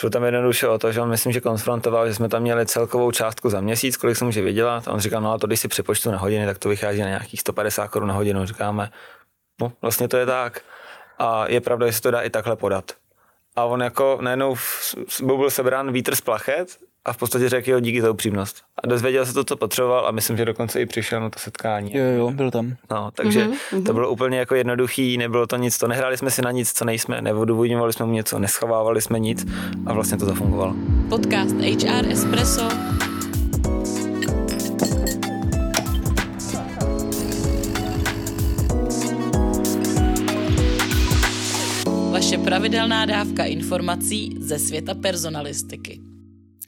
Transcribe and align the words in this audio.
Šlo 0.00 0.10
tam 0.10 0.24
jednoduše 0.24 0.68
o 0.68 0.78
to, 0.78 0.92
že 0.92 1.00
on 1.00 1.08
myslím, 1.08 1.32
že 1.32 1.40
konfrontoval, 1.40 2.08
že 2.08 2.14
jsme 2.14 2.28
tam 2.28 2.42
měli 2.42 2.66
celkovou 2.66 3.10
částku 3.10 3.50
za 3.50 3.60
měsíc, 3.60 3.96
kolik 3.96 4.16
se 4.16 4.24
může 4.24 4.42
vydělat. 4.42 4.88
A 4.88 4.92
on 4.92 5.00
říkal, 5.00 5.20
no 5.20 5.32
a 5.32 5.38
to 5.38 5.46
když 5.46 5.60
si 5.60 5.68
přepočtu 5.68 6.10
na 6.10 6.18
hodiny, 6.18 6.46
tak 6.46 6.58
to 6.58 6.68
vychází 6.68 7.00
na 7.00 7.08
nějakých 7.08 7.40
150 7.40 7.88
korun 7.88 8.08
na 8.08 8.14
hodinu. 8.14 8.46
Říkáme, 8.46 8.90
no 9.60 9.72
vlastně 9.82 10.08
to 10.08 10.16
je 10.16 10.26
tak. 10.26 10.60
A 11.18 11.50
je 11.50 11.60
pravda, 11.60 11.86
že 11.86 11.92
se 11.92 12.02
to 12.02 12.10
dá 12.10 12.20
i 12.20 12.30
takhle 12.30 12.56
podat. 12.56 12.92
A 13.56 13.64
on 13.64 13.80
jako 13.80 14.18
najednou 14.20 14.56
byl 15.24 15.50
sebrán 15.50 15.92
vítr 15.92 16.14
z 16.14 16.20
plachet 16.20 16.78
a 17.04 17.12
v 17.12 17.16
podstatě 17.16 17.48
řekl 17.48 17.70
jo, 17.70 17.80
díky 17.80 18.02
za 18.02 18.10
upřímnost. 18.10 18.62
A 18.84 18.86
dozvěděl 18.86 19.26
se 19.26 19.32
to, 19.32 19.44
co 19.44 19.56
potřeboval 19.56 20.06
a 20.06 20.10
myslím, 20.10 20.36
že 20.36 20.44
dokonce 20.44 20.80
i 20.80 20.86
přišel 20.86 21.20
na 21.20 21.30
to 21.30 21.38
setkání. 21.38 21.96
Jo, 21.96 22.04
jo, 22.04 22.30
byl 22.30 22.50
tam. 22.50 22.76
No, 22.90 23.10
takže 23.14 23.46
mm-hmm. 23.46 23.86
to 23.86 23.92
bylo 23.92 24.10
úplně 24.10 24.38
jako 24.38 24.54
jednoduchý, 24.54 25.18
nebylo 25.18 25.46
to 25.46 25.56
nic, 25.56 25.78
to 25.78 25.88
nehráli 25.88 26.16
jsme 26.16 26.30
si 26.30 26.42
na 26.42 26.50
nic, 26.50 26.72
co 26.72 26.84
nejsme, 26.84 27.22
nevodůvodňovali 27.22 27.92
jsme 27.92 28.06
mu 28.06 28.12
něco, 28.12 28.38
neschovávali 28.38 29.02
jsme 29.02 29.18
nic 29.18 29.46
a 29.86 29.92
vlastně 29.92 30.18
to 30.18 30.24
zafungovalo. 30.24 30.74
Podcast 31.08 31.54
HR 31.56 32.06
Espresso 32.10 32.68
vaše 42.10 42.38
pravidelná 42.38 43.06
dávka 43.06 43.44
informací 43.44 44.36
ze 44.40 44.58
světa 44.58 44.94
personalistiky. 44.94 46.09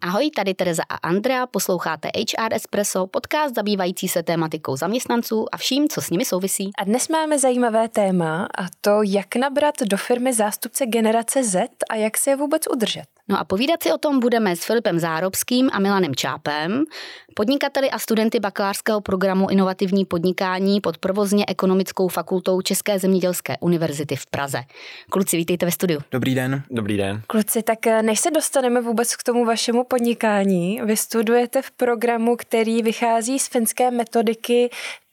Ahoj, 0.04 0.30
tady 0.30 0.54
Tereza 0.54 0.82
a 0.88 0.94
Andrea, 0.94 1.46
posloucháte 1.46 2.08
HR 2.08 2.54
Espresso, 2.54 3.06
podcast 3.06 3.54
zabývající 3.54 4.08
se 4.08 4.22
tématikou 4.22 4.76
zaměstnanců 4.76 5.46
a 5.52 5.56
vším, 5.56 5.88
co 5.88 6.02
s 6.02 6.10
nimi 6.10 6.24
souvisí. 6.24 6.70
A 6.78 6.84
dnes 6.84 7.08
máme 7.08 7.38
zajímavé 7.38 7.88
téma 7.88 8.48
a 8.58 8.66
to, 8.80 9.02
jak 9.02 9.36
nabrat 9.36 9.74
do 9.82 9.96
firmy 9.96 10.32
zástupce 10.32 10.86
generace 10.86 11.44
Z 11.44 11.68
a 11.90 11.96
jak 11.96 12.18
se 12.18 12.30
je 12.30 12.36
vůbec 12.36 12.62
udržet. 12.72 13.11
No 13.28 13.40
a 13.40 13.44
povídat 13.44 13.82
si 13.82 13.92
o 13.92 13.98
tom 13.98 14.20
budeme 14.20 14.56
s 14.56 14.64
Filipem 14.64 14.98
Zárobským 14.98 15.70
a 15.72 15.78
Milanem 15.78 16.14
Čápem, 16.14 16.84
podnikateli 17.34 17.90
a 17.90 17.98
studenty 17.98 18.40
bakalářského 18.40 19.00
programu 19.00 19.50
Inovativní 19.50 20.04
podnikání 20.04 20.80
pod 20.80 20.98
provozně 20.98 21.44
ekonomickou 21.48 22.08
fakultou 22.08 22.60
České 22.60 22.98
zemědělské 22.98 23.56
univerzity 23.60 24.16
v 24.16 24.26
Praze. 24.26 24.62
Kluci, 25.10 25.36
vítejte 25.36 25.66
ve 25.66 25.72
studiu. 25.72 26.00
Dobrý 26.10 26.34
den. 26.34 26.62
Dobrý 26.70 26.96
den. 26.96 27.22
Kluci, 27.26 27.62
tak 27.62 27.86
eh, 27.86 28.02
než 28.02 28.20
se 28.20 28.30
dostaneme 28.30 28.80
vůbec 28.80 29.16
k 29.16 29.22
tomu 29.22 29.44
vašemu 29.44 29.84
podnikání, 29.84 30.80
vy 30.84 30.96
studujete 30.96 31.62
v 31.62 31.70
programu, 31.70 32.36
který 32.36 32.82
vychází 32.82 33.38
z 33.38 33.48
finské 33.48 33.90
metodiky 33.90 34.70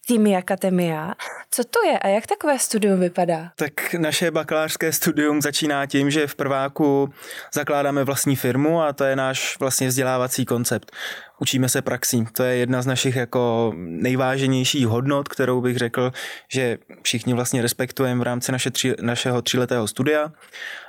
Týmy 0.09 0.37
Akademia. 0.37 1.13
Co 1.51 1.63
to 1.63 1.79
je 1.85 1.99
a 1.99 2.07
jak 2.07 2.27
takové 2.27 2.59
studium 2.59 2.99
vypadá? 2.99 3.51
Tak 3.55 3.93
naše 3.93 4.31
bakalářské 4.31 4.93
studium 4.93 5.41
začíná 5.41 5.85
tím, 5.85 6.11
že 6.11 6.27
v 6.27 6.35
prváku 6.35 7.13
zakládáme 7.53 8.03
vlastní 8.03 8.35
firmu 8.35 8.81
a 8.81 8.93
to 8.93 9.03
je 9.03 9.15
náš 9.15 9.59
vlastně 9.59 9.87
vzdělávací 9.87 10.45
koncept 10.45 10.91
učíme 11.39 11.69
se 11.69 11.81
praxí. 11.81 12.25
To 12.33 12.43
je 12.43 12.55
jedna 12.55 12.81
z 12.81 12.85
našich 12.85 13.15
jako 13.15 13.73
nejváženějších 13.75 14.87
hodnot, 14.87 15.27
kterou 15.27 15.61
bych 15.61 15.77
řekl, 15.77 16.11
že 16.47 16.77
všichni 17.01 17.33
vlastně 17.33 17.61
respektujeme 17.61 18.19
v 18.19 18.23
rámci 18.23 18.51
naše 18.51 18.71
tři, 18.71 18.95
našeho 19.01 19.41
tříletého 19.41 19.87
studia. 19.87 20.31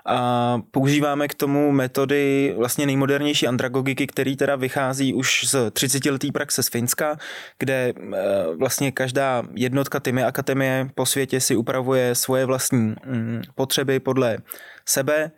A 0.06 0.58
používáme 0.70 1.28
k 1.28 1.34
tomu 1.34 1.72
metody 1.72 2.54
vlastně 2.56 2.86
nejmodernější 2.86 3.46
andragogiky, 3.46 4.06
který 4.06 4.36
teda 4.36 4.56
vychází 4.56 5.14
už 5.14 5.44
z 5.44 5.70
30 5.70 6.04
letý 6.04 6.32
praxe 6.32 6.62
z 6.62 6.68
Finska, 6.68 7.18
kde 7.58 7.92
eh, 7.96 8.18
vlastně 8.58 8.92
každá 8.92 9.42
jednotka 9.54 10.00
Tymy 10.00 10.24
Akademie 10.24 10.90
po 10.94 11.06
světě 11.06 11.40
si 11.40 11.56
upravuje 11.56 12.14
svoje 12.14 12.44
vlastní 12.44 12.94
mm, 13.06 13.42
potřeby 13.54 14.00
podle 14.00 14.38
sebe 14.84 15.30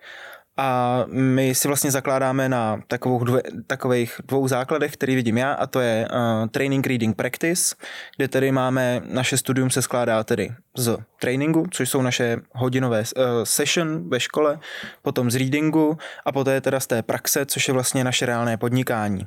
a 0.62 1.04
my 1.08 1.54
si 1.54 1.68
vlastně 1.68 1.90
zakládáme 1.90 2.48
na 2.48 2.80
takovou 2.88 3.24
dvě, 3.24 3.42
takových 3.66 4.20
dvou 4.28 4.48
základech, 4.48 4.92
který 4.92 5.14
vidím 5.14 5.38
já, 5.38 5.52
a 5.52 5.66
to 5.66 5.80
je 5.80 6.08
uh, 6.08 6.48
Training 6.48 6.86
Reading 6.86 7.16
Practice, 7.16 7.74
kde 8.16 8.28
tedy 8.28 8.52
máme, 8.52 9.02
naše 9.04 9.36
studium 9.36 9.70
se 9.70 9.82
skládá 9.82 10.24
tedy 10.24 10.54
z 10.76 10.96
trainingu, 11.20 11.66
což 11.70 11.90
jsou 11.90 12.02
naše 12.02 12.36
hodinové 12.52 13.00
uh, 13.00 13.24
session 13.44 14.08
ve 14.08 14.20
škole, 14.20 14.58
potom 15.02 15.30
z 15.30 15.36
readingu 15.36 15.98
a 16.24 16.32
poté 16.32 16.60
teda 16.60 16.80
z 16.80 16.86
té 16.86 17.02
praxe, 17.02 17.46
což 17.46 17.68
je 17.68 17.74
vlastně 17.74 18.04
naše 18.04 18.26
reálné 18.26 18.56
podnikání. 18.56 19.26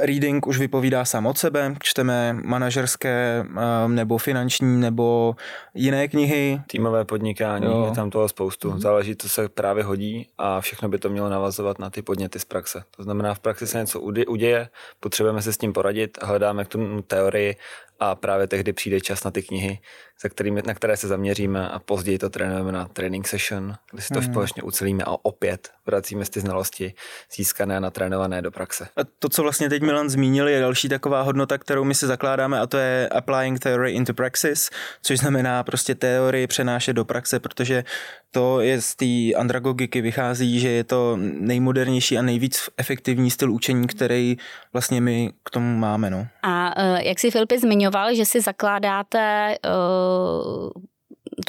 Reading 0.00 0.46
už 0.46 0.58
vypovídá 0.58 1.04
sám 1.04 1.26
od 1.26 1.38
sebe, 1.38 1.74
čteme 1.82 2.32
manažerské 2.44 3.44
nebo 3.86 4.18
finanční 4.18 4.80
nebo 4.80 5.36
jiné 5.74 6.08
knihy. 6.08 6.60
Týmové 6.66 7.04
podnikání, 7.04 7.66
jo. 7.66 7.86
je 7.88 7.94
tam 7.94 8.10
toho 8.10 8.28
spoustu. 8.28 8.70
Mm-hmm. 8.70 8.78
Záleží, 8.78 9.16
co 9.16 9.28
se 9.28 9.48
právě 9.48 9.84
hodí 9.84 10.28
a 10.38 10.60
všechno 10.60 10.88
by 10.88 10.98
to 10.98 11.08
mělo 11.08 11.28
navazovat 11.28 11.78
na 11.78 11.90
ty 11.90 12.02
podněty 12.02 12.38
z 12.38 12.44
praxe. 12.44 12.82
To 12.96 13.02
znamená, 13.02 13.34
v 13.34 13.40
praxi 13.40 13.66
se 13.66 13.78
něco 13.78 14.00
uděje, 14.00 14.68
potřebujeme 15.00 15.42
se 15.42 15.52
s 15.52 15.58
tím 15.58 15.72
poradit, 15.72 16.18
hledáme 16.22 16.64
k 16.64 16.68
tomu 16.68 17.02
teorii 17.02 17.56
a 18.00 18.14
právě 18.14 18.46
tehdy 18.46 18.72
přijde 18.72 19.00
čas 19.00 19.24
na 19.24 19.30
ty 19.30 19.42
knihy, 19.42 19.78
za 20.22 20.28
kterými, 20.28 20.62
na 20.66 20.74
které 20.74 20.96
se 20.96 21.08
zaměříme 21.08 21.68
a 21.68 21.78
později 21.78 22.18
to 22.18 22.30
trénujeme 22.30 22.72
na 22.72 22.88
training 22.88 23.28
session, 23.28 23.74
kde 23.90 24.02
si 24.02 24.14
to 24.14 24.20
mm. 24.20 24.26
společně 24.26 24.62
ucelíme 24.62 25.04
a 25.06 25.16
opět 25.22 25.70
vracíme 25.86 26.24
ty 26.24 26.40
znalosti 26.40 26.94
získané 27.36 27.76
a 27.76 27.80
natrénované 27.80 28.42
do 28.42 28.50
praxe. 28.50 28.88
A 28.96 29.00
to, 29.18 29.28
co 29.28 29.42
vlastně 29.42 29.68
teď 29.68 29.82
Milan 29.82 30.10
zmínil, 30.10 30.48
je 30.48 30.60
další 30.60 30.88
taková 30.88 31.22
hodnota, 31.22 31.58
kterou 31.58 31.84
my 31.84 31.94
si 31.94 32.06
zakládáme 32.06 32.60
a 32.60 32.66
to 32.66 32.78
je 32.78 33.08
applying 33.08 33.60
theory 33.60 33.92
into 33.92 34.14
praxis, 34.14 34.70
což 35.02 35.18
znamená 35.18 35.64
prostě 35.64 35.94
teorii 35.94 36.46
přenášet 36.46 36.92
do 36.92 37.04
praxe, 37.04 37.40
protože 37.40 37.84
to 38.30 38.60
je 38.60 38.80
z 38.80 38.94
té 38.94 39.38
andragogiky 39.40 40.00
vychází, 40.00 40.60
že 40.60 40.68
je 40.68 40.84
to 40.84 41.16
nejmodernější 41.20 42.18
a 42.18 42.22
nejvíc 42.22 42.68
efektivní 42.76 43.30
styl 43.30 43.52
učení, 43.52 43.86
který 43.86 44.36
vlastně 44.72 45.00
my 45.00 45.32
k 45.44 45.50
tomu 45.50 45.78
máme. 45.78 46.10
No. 46.10 46.26
A 46.42 46.76
uh, 46.76 46.98
jak 46.98 47.18
si 47.18 47.30
Filipi 47.30 47.58
zmiňoval, 47.58 47.85
že 48.14 48.24
si 48.24 48.40
zakládáte 48.40 49.56
uh, 49.64 50.70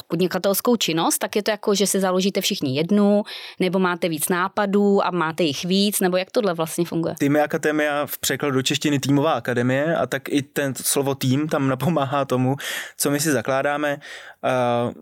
podnikatelskou 0.06 0.76
činnost, 0.76 1.18
tak 1.18 1.36
je 1.36 1.42
to 1.42 1.50
jako, 1.50 1.74
že 1.74 1.86
si 1.86 2.00
založíte 2.00 2.40
všichni 2.40 2.76
jednu, 2.76 3.22
nebo 3.60 3.78
máte 3.78 4.08
víc 4.08 4.28
nápadů 4.28 5.04
a 5.06 5.10
máte 5.10 5.42
jich 5.42 5.64
víc, 5.64 6.00
nebo 6.00 6.16
jak 6.16 6.30
tohle 6.30 6.54
vlastně 6.54 6.84
funguje? 6.84 7.14
Týmy 7.18 7.40
Akademia 7.40 8.06
v 8.06 8.18
překladu 8.18 8.54
do 8.54 8.62
češtiny 8.62 8.98
týmová 8.98 9.32
akademie 9.32 9.96
a 9.96 10.06
tak 10.06 10.28
i 10.28 10.42
ten 10.42 10.74
slovo 10.74 11.14
tým 11.14 11.48
tam 11.48 11.68
napomáhá 11.68 12.24
tomu, 12.24 12.56
co 12.96 13.10
my 13.10 13.20
si 13.20 13.30
zakládáme. 13.30 13.98
Uh, 14.44 14.92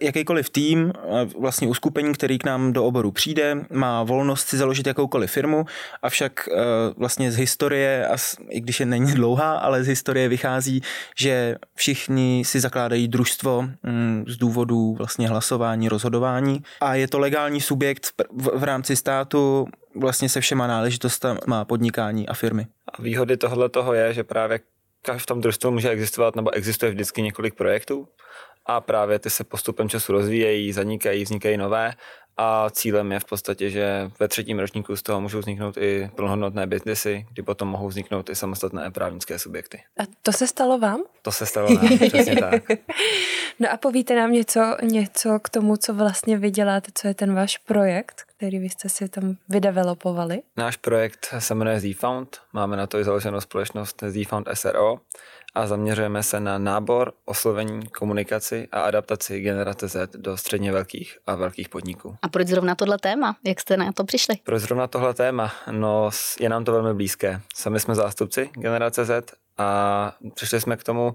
jakýkoliv 0.00 0.50
tým, 0.50 0.92
vlastně 1.38 1.68
uskupení, 1.68 2.12
který 2.12 2.38
k 2.38 2.44
nám 2.44 2.72
do 2.72 2.84
oboru 2.84 3.10
přijde, 3.10 3.56
má 3.72 4.02
volnost 4.02 4.48
si 4.48 4.56
založit 4.56 4.86
jakoukoliv 4.86 5.30
firmu, 5.30 5.64
avšak 6.02 6.48
e, 6.48 6.52
vlastně 6.96 7.32
z 7.32 7.36
historie, 7.36 8.08
a 8.08 8.16
i 8.50 8.60
když 8.60 8.80
je 8.80 8.86
není 8.86 9.12
dlouhá, 9.12 9.56
ale 9.56 9.84
z 9.84 9.86
historie 9.86 10.28
vychází, 10.28 10.82
že 11.16 11.56
všichni 11.74 12.42
si 12.46 12.60
zakládají 12.60 13.08
družstvo 13.08 13.62
mm, 13.82 14.24
z 14.28 14.36
důvodu 14.36 14.94
vlastně 14.94 15.28
hlasování, 15.28 15.88
rozhodování 15.88 16.62
a 16.80 16.94
je 16.94 17.08
to 17.08 17.18
legální 17.18 17.60
subjekt 17.60 18.06
v, 18.32 18.64
rámci 18.64 18.96
státu, 18.96 19.66
vlastně 19.94 20.28
se 20.28 20.40
všema 20.40 20.66
náležitostmi 20.66 21.30
má 21.46 21.64
podnikání 21.64 22.28
a 22.28 22.34
firmy. 22.34 22.66
A 22.98 23.02
výhody 23.02 23.36
tohle 23.36 23.68
toho 23.68 23.94
je, 23.94 24.14
že 24.14 24.24
právě 24.24 24.60
v 25.18 25.26
tom 25.26 25.40
družstvu 25.40 25.70
může 25.70 25.90
existovat 25.90 26.36
nebo 26.36 26.54
existuje 26.54 26.92
vždycky 26.92 27.22
několik 27.22 27.54
projektů 27.54 28.08
a 28.66 28.80
právě 28.80 29.18
ty 29.18 29.30
se 29.30 29.44
postupem 29.44 29.88
času 29.88 30.12
rozvíjejí, 30.12 30.72
zanikají, 30.72 31.24
vznikají 31.24 31.56
nové 31.56 31.92
a 32.36 32.70
cílem 32.70 33.12
je 33.12 33.20
v 33.20 33.24
podstatě, 33.24 33.70
že 33.70 34.10
ve 34.20 34.28
třetím 34.28 34.58
ročníku 34.58 34.96
z 34.96 35.02
toho 35.02 35.20
můžou 35.20 35.38
vzniknout 35.38 35.76
i 35.76 36.10
plnohodnotné 36.14 36.66
biznesy, 36.66 37.26
kdy 37.32 37.42
potom 37.42 37.68
mohou 37.68 37.88
vzniknout 37.88 38.30
i 38.30 38.34
samostatné 38.34 38.90
právnické 38.90 39.38
subjekty. 39.38 39.82
A 39.98 40.02
to 40.22 40.32
se 40.32 40.46
stalo 40.46 40.78
vám? 40.78 41.00
To 41.22 41.32
se 41.32 41.46
stalo 41.46 41.74
nám, 41.74 41.98
přesně 42.08 42.36
tak. 42.36 42.62
No 43.58 43.72
a 43.72 43.76
povíte 43.76 44.16
nám 44.16 44.32
něco, 44.32 44.76
něco 44.82 45.38
k 45.40 45.48
tomu, 45.48 45.76
co 45.76 45.94
vlastně 45.94 46.38
vy 46.38 46.50
děláte, 46.50 46.90
co 46.94 47.08
je 47.08 47.14
ten 47.14 47.34
váš 47.34 47.58
projekt, 47.58 48.22
který 48.36 48.58
vy 48.58 48.68
jste 48.68 48.88
si 48.88 49.08
tam 49.08 49.36
vydevelopovali? 49.48 50.42
Náš 50.56 50.76
projekt 50.76 51.34
se 51.38 51.54
jmenuje 51.54 51.80
ZFound, 51.80 52.40
máme 52.52 52.76
na 52.76 52.86
to 52.86 52.98
i 52.98 53.04
založenou 53.04 53.40
společnost 53.40 54.02
ZFound 54.08 54.48
SRO 54.54 54.96
a 55.54 55.66
zaměřujeme 55.66 56.22
se 56.22 56.40
na 56.40 56.58
nábor, 56.58 57.12
oslovení, 57.24 57.86
komunikaci 57.86 58.68
a 58.72 58.80
adaptaci 58.80 59.40
generace 59.40 59.88
Z 59.88 60.10
do 60.16 60.36
středně 60.36 60.72
velkých 60.72 61.18
a 61.26 61.34
velkých 61.34 61.68
podniků. 61.68 62.16
A 62.22 62.28
proč 62.28 62.48
zrovna 62.48 62.74
tohle 62.74 62.98
téma? 62.98 63.36
Jak 63.44 63.60
jste 63.60 63.76
na 63.76 63.92
to 63.92 64.04
přišli? 64.04 64.36
Proč 64.44 64.62
zrovna 64.62 64.86
tohle 64.86 65.14
téma? 65.14 65.52
No, 65.70 66.10
je 66.40 66.48
nám 66.48 66.64
to 66.64 66.72
velmi 66.72 66.94
blízké. 66.94 67.40
Sami 67.54 67.80
jsme 67.80 67.94
zástupci 67.94 68.50
generace 68.52 69.04
Z 69.04 69.32
a 69.58 70.12
přišli 70.34 70.60
jsme 70.60 70.76
k 70.76 70.84
tomu 70.84 71.14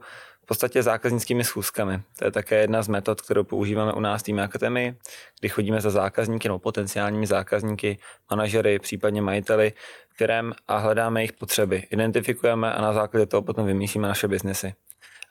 podstatě 0.52 0.84
zákaznickými 0.84 1.44
schůzkami. 1.44 2.02
To 2.20 2.26
je 2.26 2.32
také 2.32 2.56
jedna 2.62 2.84
z 2.84 2.88
metod, 2.88 3.22
kterou 3.22 3.44
používáme 3.44 3.94
u 3.94 4.00
nás 4.00 4.22
v 4.22 4.24
Team 4.24 4.40
Academy, 4.40 4.96
kdy 5.40 5.50
chodíme 5.50 5.82
za 5.82 5.90
zákazníky 5.90 6.48
nebo 6.48 6.60
potenciálními 6.60 7.28
zákazníky, 7.28 7.98
manažery, 8.32 8.80
případně 8.80 9.22
majiteli 9.22 9.74
firm 10.16 10.52
a 10.68 10.78
hledáme 10.78 11.22
jejich 11.22 11.34
potřeby. 11.34 11.84
Identifikujeme 11.92 12.74
a 12.74 12.82
na 12.82 12.94
základě 12.94 13.26
toho 13.26 13.42
potom 13.42 13.66
vymýšlíme 13.66 14.08
naše 14.08 14.28
biznesy. 14.28 14.74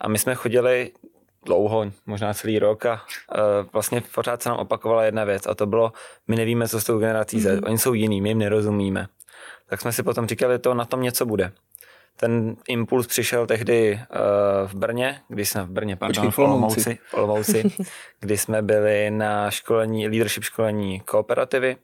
A 0.01 0.09
my 0.09 0.19
jsme 0.19 0.35
chodili 0.35 0.93
dlouho, 1.47 1.93
možná 2.07 2.35
celý 2.35 2.59
rok 2.59 2.87
a 2.87 2.93
uh, 2.95 3.69
vlastně 3.73 4.03
pořád 4.15 4.43
se 4.43 4.49
nám 4.49 4.59
opakovala 4.59 5.05
jedna 5.05 5.25
věc 5.25 5.47
a 5.47 5.55
to 5.55 5.67
bylo, 5.67 5.93
my 6.29 6.37
nevíme, 6.37 6.69
co 6.69 6.81
s 6.81 6.85
tou 6.85 6.99
generací 6.99 7.41
Z, 7.41 7.47
mm-hmm. 7.47 7.67
oni 7.67 7.79
jsou 7.79 7.95
jiný, 7.95 8.21
my 8.21 8.29
jim 8.29 8.39
nerozumíme. 8.39 9.07
Tak 9.69 9.81
jsme 9.81 9.93
si 9.93 10.03
potom 10.03 10.27
říkali, 10.27 10.59
to 10.59 10.75
na 10.75 10.85
tom 10.85 11.03
něco 11.03 11.27
bude. 11.27 11.53
Ten 12.21 12.57
impuls 12.69 13.07
přišel 13.07 13.47
tehdy 13.47 13.93
uh, 13.93 14.69
v 14.69 14.75
Brně, 14.75 15.21
když 15.29 15.49
jsme 15.49 15.63
v 15.63 15.71
Brně, 15.71 15.97
pardon, 15.97 16.25
Počkej, 16.25 16.31
v 16.31 16.39
Olomouci, 16.49 16.99
v 17.11 17.15
Olomouci 17.15 17.73
kdy 18.21 18.39
jsme 18.39 18.63
byli 18.63 19.11
na 19.11 19.51
školení, 19.51 20.09
leadership 20.09 20.43
školení 20.43 21.01
kooperativy, 21.01 21.77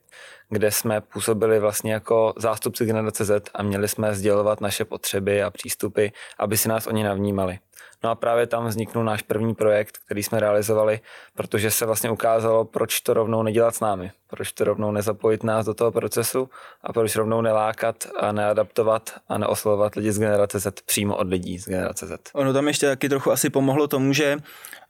kde 0.49 0.71
jsme 0.71 1.01
působili 1.01 1.59
vlastně 1.59 1.93
jako 1.93 2.33
zástupci 2.37 2.85
generace 2.85 3.25
Z 3.25 3.49
a 3.53 3.63
měli 3.63 3.87
jsme 3.87 4.13
sdělovat 4.15 4.61
naše 4.61 4.85
potřeby 4.85 5.43
a 5.43 5.49
přístupy, 5.49 6.07
aby 6.39 6.57
si 6.57 6.69
nás 6.69 6.87
oni 6.87 7.03
navnímali. 7.03 7.59
No 8.03 8.09
a 8.09 8.15
právě 8.15 8.47
tam 8.47 8.67
vzniknul 8.67 9.03
náš 9.03 9.21
první 9.21 9.55
projekt, 9.55 9.97
který 10.05 10.23
jsme 10.23 10.39
realizovali, 10.39 10.99
protože 11.35 11.71
se 11.71 11.85
vlastně 11.85 12.09
ukázalo, 12.09 12.65
proč 12.65 13.01
to 13.01 13.13
rovnou 13.13 13.43
nedělat 13.43 13.75
s 13.75 13.79
námi, 13.79 14.11
proč 14.27 14.51
to 14.51 14.63
rovnou 14.63 14.91
nezapojit 14.91 15.43
nás 15.43 15.65
do 15.65 15.73
toho 15.73 15.91
procesu 15.91 16.49
a 16.81 16.93
proč 16.93 17.15
rovnou 17.15 17.41
nelákat 17.41 18.07
a 18.19 18.31
neadaptovat 18.31 19.13
a 19.27 19.37
neoslovovat 19.37 19.95
lidi 19.95 20.11
z 20.11 20.19
generace 20.19 20.59
Z 20.59 20.81
přímo 20.85 21.15
od 21.15 21.27
lidí 21.27 21.59
z 21.59 21.65
generace 21.65 22.07
Z. 22.07 22.17
Ono 22.33 22.53
tam 22.53 22.67
ještě 22.67 22.85
taky 22.85 23.09
trochu 23.09 23.31
asi 23.31 23.49
pomohlo 23.49 23.87
tomu, 23.87 24.13
že 24.13 24.37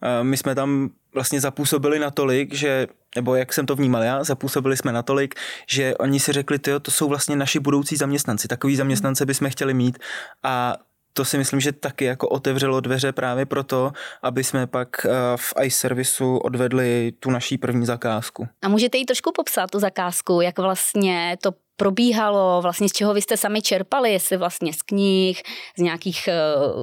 eh, 0.02 0.24
my 0.24 0.36
jsme 0.36 0.54
tam 0.54 0.90
vlastně 1.14 1.40
zapůsobili 1.40 1.98
natolik, 1.98 2.54
že, 2.54 2.86
nebo 3.16 3.34
jak 3.34 3.52
jsem 3.52 3.66
to 3.66 3.76
vnímal 3.76 4.02
já, 4.02 4.24
zapůsobili 4.24 4.76
jsme 4.76 4.92
natolik, 4.92 5.34
že 5.68 5.96
oni 5.96 6.20
si 6.20 6.32
řekli, 6.32 6.58
to 6.58 6.90
jsou 6.90 7.08
vlastně 7.08 7.36
naši 7.36 7.58
budoucí 7.60 7.96
zaměstnanci, 7.96 8.48
takový 8.48 8.76
zaměstnance 8.76 9.26
bychom 9.26 9.50
chtěli 9.50 9.74
mít. 9.74 9.98
A 10.42 10.76
to 11.18 11.24
si 11.24 11.38
myslím, 11.38 11.60
že 11.60 11.72
taky 11.72 12.04
jako 12.04 12.28
otevřelo 12.28 12.80
dveře 12.80 13.12
právě 13.12 13.46
proto, 13.46 13.92
aby 14.22 14.44
jsme 14.44 14.66
pak 14.66 15.06
eh, 15.06 15.10
v 15.36 15.54
iServisu 15.62 16.36
odvedli 16.36 17.12
tu 17.20 17.30
naší 17.30 17.58
první 17.58 17.86
zakázku. 17.86 18.48
A 18.62 18.68
můžete 18.68 18.98
jí 18.98 19.06
trošku 19.06 19.32
popsat 19.32 19.70
tu 19.70 19.78
zakázku, 19.78 20.40
jak 20.40 20.58
vlastně 20.58 21.36
to 21.42 21.50
probíhalo, 21.78 22.62
vlastně 22.62 22.88
z 22.88 22.92
čeho 22.92 23.14
vy 23.14 23.22
jste 23.22 23.36
sami 23.36 23.62
čerpali, 23.62 24.12
jestli 24.12 24.36
vlastně 24.36 24.72
z 24.72 24.82
knih, 24.82 25.42
z 25.78 25.82
nějakých 25.82 26.28
eh, 26.28 26.34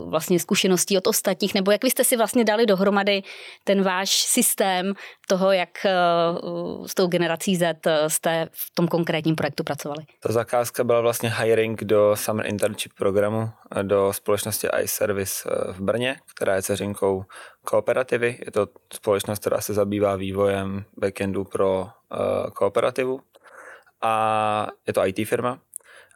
vlastně 0.09 0.39
zkušeností 0.39 0.97
od 0.97 1.07
ostatních, 1.07 1.53
nebo 1.53 1.71
jak 1.71 1.83
vy 1.83 1.89
jste 1.89 2.03
si 2.03 2.17
vlastně 2.17 2.43
dali 2.43 2.65
dohromady 2.65 3.23
ten 3.63 3.83
váš 3.83 4.09
systém 4.09 4.93
toho, 5.27 5.51
jak 5.51 5.85
eh, 5.85 5.91
s 6.85 6.95
tou 6.95 7.07
generací 7.07 7.55
Z 7.55 7.87
eh, 7.87 8.09
jste 8.09 8.47
v 8.51 8.71
tom 8.75 8.87
konkrétním 8.87 9.35
projektu 9.35 9.63
pracovali? 9.63 10.03
Ta 10.19 10.33
zakázka 10.33 10.83
byla 10.83 11.01
vlastně 11.01 11.29
hiring 11.29 11.83
do 11.83 12.15
Summer 12.15 12.47
Internship 12.47 12.93
programu 12.93 13.49
do 13.81 14.13
společnosti 14.13 14.67
iService 14.83 15.49
v 15.71 15.81
Brně, 15.81 16.15
která 16.35 16.55
je 16.55 16.61
ceřinkou 16.61 17.23
kooperativy. 17.63 18.37
Je 18.45 18.51
to 18.51 18.67
společnost, 18.93 19.39
která 19.39 19.61
se 19.61 19.73
zabývá 19.73 20.15
vývojem 20.15 20.85
backendu 20.97 21.43
pro 21.43 21.87
kooperativu 22.53 23.19
a 24.01 24.67
je 24.87 24.93
to 24.93 25.07
IT 25.07 25.27
firma. 25.27 25.59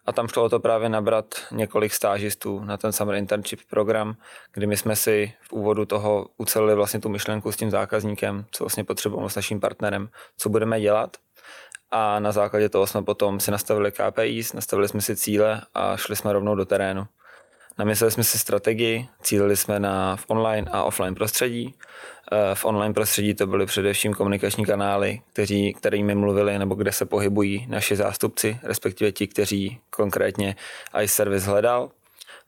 A 0.06 0.12
tam 0.12 0.28
šlo 0.28 0.44
o 0.44 0.50
to 0.50 0.60
právě 0.60 0.90
nabrat 0.90 1.26
několik 1.52 1.94
stážistů 1.94 2.64
na 2.64 2.78
ten 2.78 2.92
Summer 2.92 3.16
Internship 3.16 3.60
program, 3.70 4.16
kdy 4.54 4.68
my 4.68 4.78
jsme 4.78 4.96
si 4.96 5.34
v 5.42 5.54
úvodu 5.54 5.86
toho 5.86 6.28
ucelili 6.38 6.76
vlastně 6.76 7.00
tu 7.00 7.10
myšlenku 7.10 7.52
s 7.52 7.58
tím 7.58 7.70
zákazníkem, 7.70 8.46
co 8.52 8.64
vlastně 8.64 8.84
potřebujeme 8.84 9.30
s 9.30 9.36
naším 9.36 9.60
partnerem, 9.60 10.10
co 10.38 10.50
budeme 10.50 10.82
dělat. 10.82 11.18
A 11.92 12.20
na 12.20 12.32
základě 12.32 12.70
toho 12.70 12.88
jsme 12.88 13.04
potom 13.04 13.40
si 13.40 13.52
nastavili 13.52 13.92
KPIs, 13.92 14.54
nastavili 14.54 14.88
jsme 14.88 15.02
si 15.02 15.16
cíle 15.16 15.62
a 15.74 15.98
šli 15.98 16.16
jsme 16.16 16.34
rovnou 16.34 16.56
do 16.56 16.66
terénu. 16.66 17.08
Namysleli 17.80 18.12
jsme 18.12 18.24
si 18.24 18.40
strategii, 18.40 19.08
cílili 19.22 19.58
jsme 19.58 19.80
na 19.80 20.16
v 20.16 20.26
online 20.28 20.72
a 20.72 20.84
offline 20.84 21.16
prostředí. 21.16 21.76
Eh, 22.32 22.56
v 22.56 22.66
online 22.66 22.94
prostředí 22.94 23.34
to 23.34 23.48
byly 23.48 23.66
především 23.66 24.14
komunikační 24.14 24.66
kanály, 24.66 25.22
kteří, 25.34 25.74
kterými 25.74 26.16
mluvili 26.16 26.60
nebo 26.60 26.76
kde 26.76 26.92
se 26.92 27.06
pohybují 27.06 27.66
naši 27.70 27.96
zástupci, 27.96 28.60
respektive 28.64 29.12
ti, 29.12 29.28
kteří 29.28 29.80
konkrétně 29.90 30.56
iService 31.02 31.50
hledal. 31.50 31.90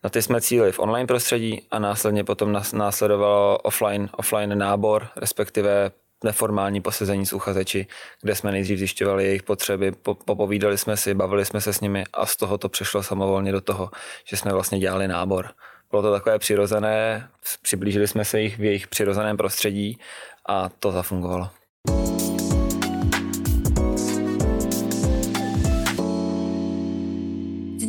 Na 0.04 0.10
ty 0.10 0.22
jsme 0.22 0.42
cílili 0.42 0.72
v 0.72 0.80
online 0.80 1.08
prostředí 1.08 1.62
a 1.72 1.80
následně 1.80 2.24
potom 2.24 2.62
následovalo 2.74 3.58
offline, 3.58 4.10
offline 4.18 4.58
nábor, 4.58 5.08
respektive 5.16 5.92
neformální 6.24 6.82
posezení 6.82 7.26
s 7.26 7.34
uchazeči, 7.34 7.88
kde 8.22 8.36
jsme 8.36 8.52
nejdřív 8.52 8.78
zjišťovali 8.78 9.24
jejich 9.24 9.44
potřeby, 9.44 9.92
popovídali 10.26 10.78
jsme 10.78 10.98
si, 10.98 11.14
bavili 11.14 11.46
jsme 11.46 11.62
se 11.62 11.74
s 11.74 11.82
nimi 11.82 12.04
a 12.14 12.26
z 12.26 12.36
toho 12.36 12.58
to 12.58 12.70
přešlo 12.70 13.04
samovolně 13.04 13.52
do 13.52 13.62
toho, 13.62 13.92
že 14.26 14.38
jsme 14.38 14.54
vlastně 14.54 14.80
dělali 14.80 15.08
nábor. 15.08 15.50
Bylo 15.92 16.02
to 16.02 16.12
takové 16.12 16.40
přirozené, 16.40 17.30
přiblížili 17.62 18.08
jsme 18.08 18.26
se 18.26 18.42
jich 18.42 18.58
v 18.58 18.64
jejich 18.64 18.88
přirozeném 18.88 19.38
prostředí 19.38 19.98
a 20.50 20.70
to 20.70 20.92
zafungovalo. 20.92 21.50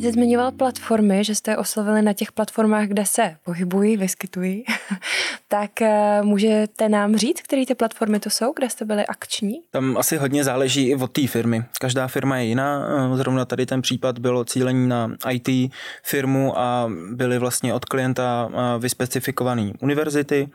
Jste 0.02 0.12
zmiňoval 0.12 0.52
platformy, 0.52 1.24
že 1.24 1.34
jste 1.34 1.56
oslovili 1.56 2.02
na 2.02 2.12
těch 2.12 2.32
platformách, 2.32 2.88
kde 2.88 3.06
se 3.06 3.36
pohybují, 3.44 3.96
vyskytují, 3.96 4.64
tak 5.48 5.82
eh, 5.82 6.22
můžete 6.22 6.88
nám 6.88 7.16
říct, 7.16 7.40
které 7.40 7.66
ty 7.66 7.74
platformy 7.74 8.20
to 8.20 8.30
jsou, 8.30 8.52
kde 8.56 8.70
jste 8.70 8.84
byli 8.84 9.06
akční? 9.06 9.54
Tam 9.70 9.96
asi 9.96 10.16
hodně 10.16 10.44
záleží 10.44 10.88
i 10.88 10.94
od 10.94 11.12
té 11.12 11.26
firmy. 11.26 11.64
Každá 11.80 12.08
firma 12.08 12.38
je 12.38 12.44
jiná. 12.44 12.88
Eh, 13.12 13.16
zrovna 13.16 13.44
tady 13.44 13.66
ten 13.66 13.82
případ 13.82 14.18
bylo 14.18 14.44
cílení 14.44 14.88
na 14.88 15.16
IT 15.30 15.72
firmu 16.02 16.58
a 16.58 16.90
byly 17.12 17.38
vlastně 17.38 17.74
od 17.74 17.84
klienta 17.84 18.50
eh, 18.52 18.78
vyspecifikované 18.78 19.72
univerzity. 19.80 20.48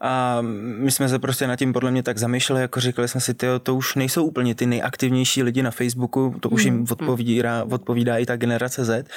A 0.00 0.38
my 0.40 0.90
jsme 0.90 1.08
se 1.08 1.18
prostě 1.18 1.46
nad 1.46 1.56
tím 1.56 1.72
podle 1.72 1.90
mě 1.90 2.02
tak 2.02 2.18
zamýšleli, 2.18 2.62
jako 2.62 2.80
říkali 2.80 3.08
jsme 3.08 3.20
si, 3.20 3.34
tyjo, 3.34 3.58
to 3.58 3.74
už 3.74 3.94
nejsou 3.94 4.24
úplně 4.24 4.54
ty 4.54 4.66
nejaktivnější 4.66 5.42
lidi 5.42 5.62
na 5.62 5.70
Facebooku, 5.70 6.34
to 6.40 6.48
už 6.48 6.64
jim 6.64 6.74
hmm, 6.74 6.84
hmm. 6.84 6.92
odpovídá, 6.92 7.64
odpovídá 7.70 8.18
i 8.18 8.26
ta 8.26 8.36
generace 8.36 8.84
Z. 8.84 9.08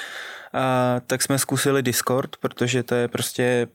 A 0.54 0.96
tak 1.08 1.22
jsme 1.22 1.40
zkusili 1.40 1.84
Discord, 1.84 2.38
protože 2.38 2.84
to 2.84 2.96
je 2.96 3.08
prostě, 3.08 3.68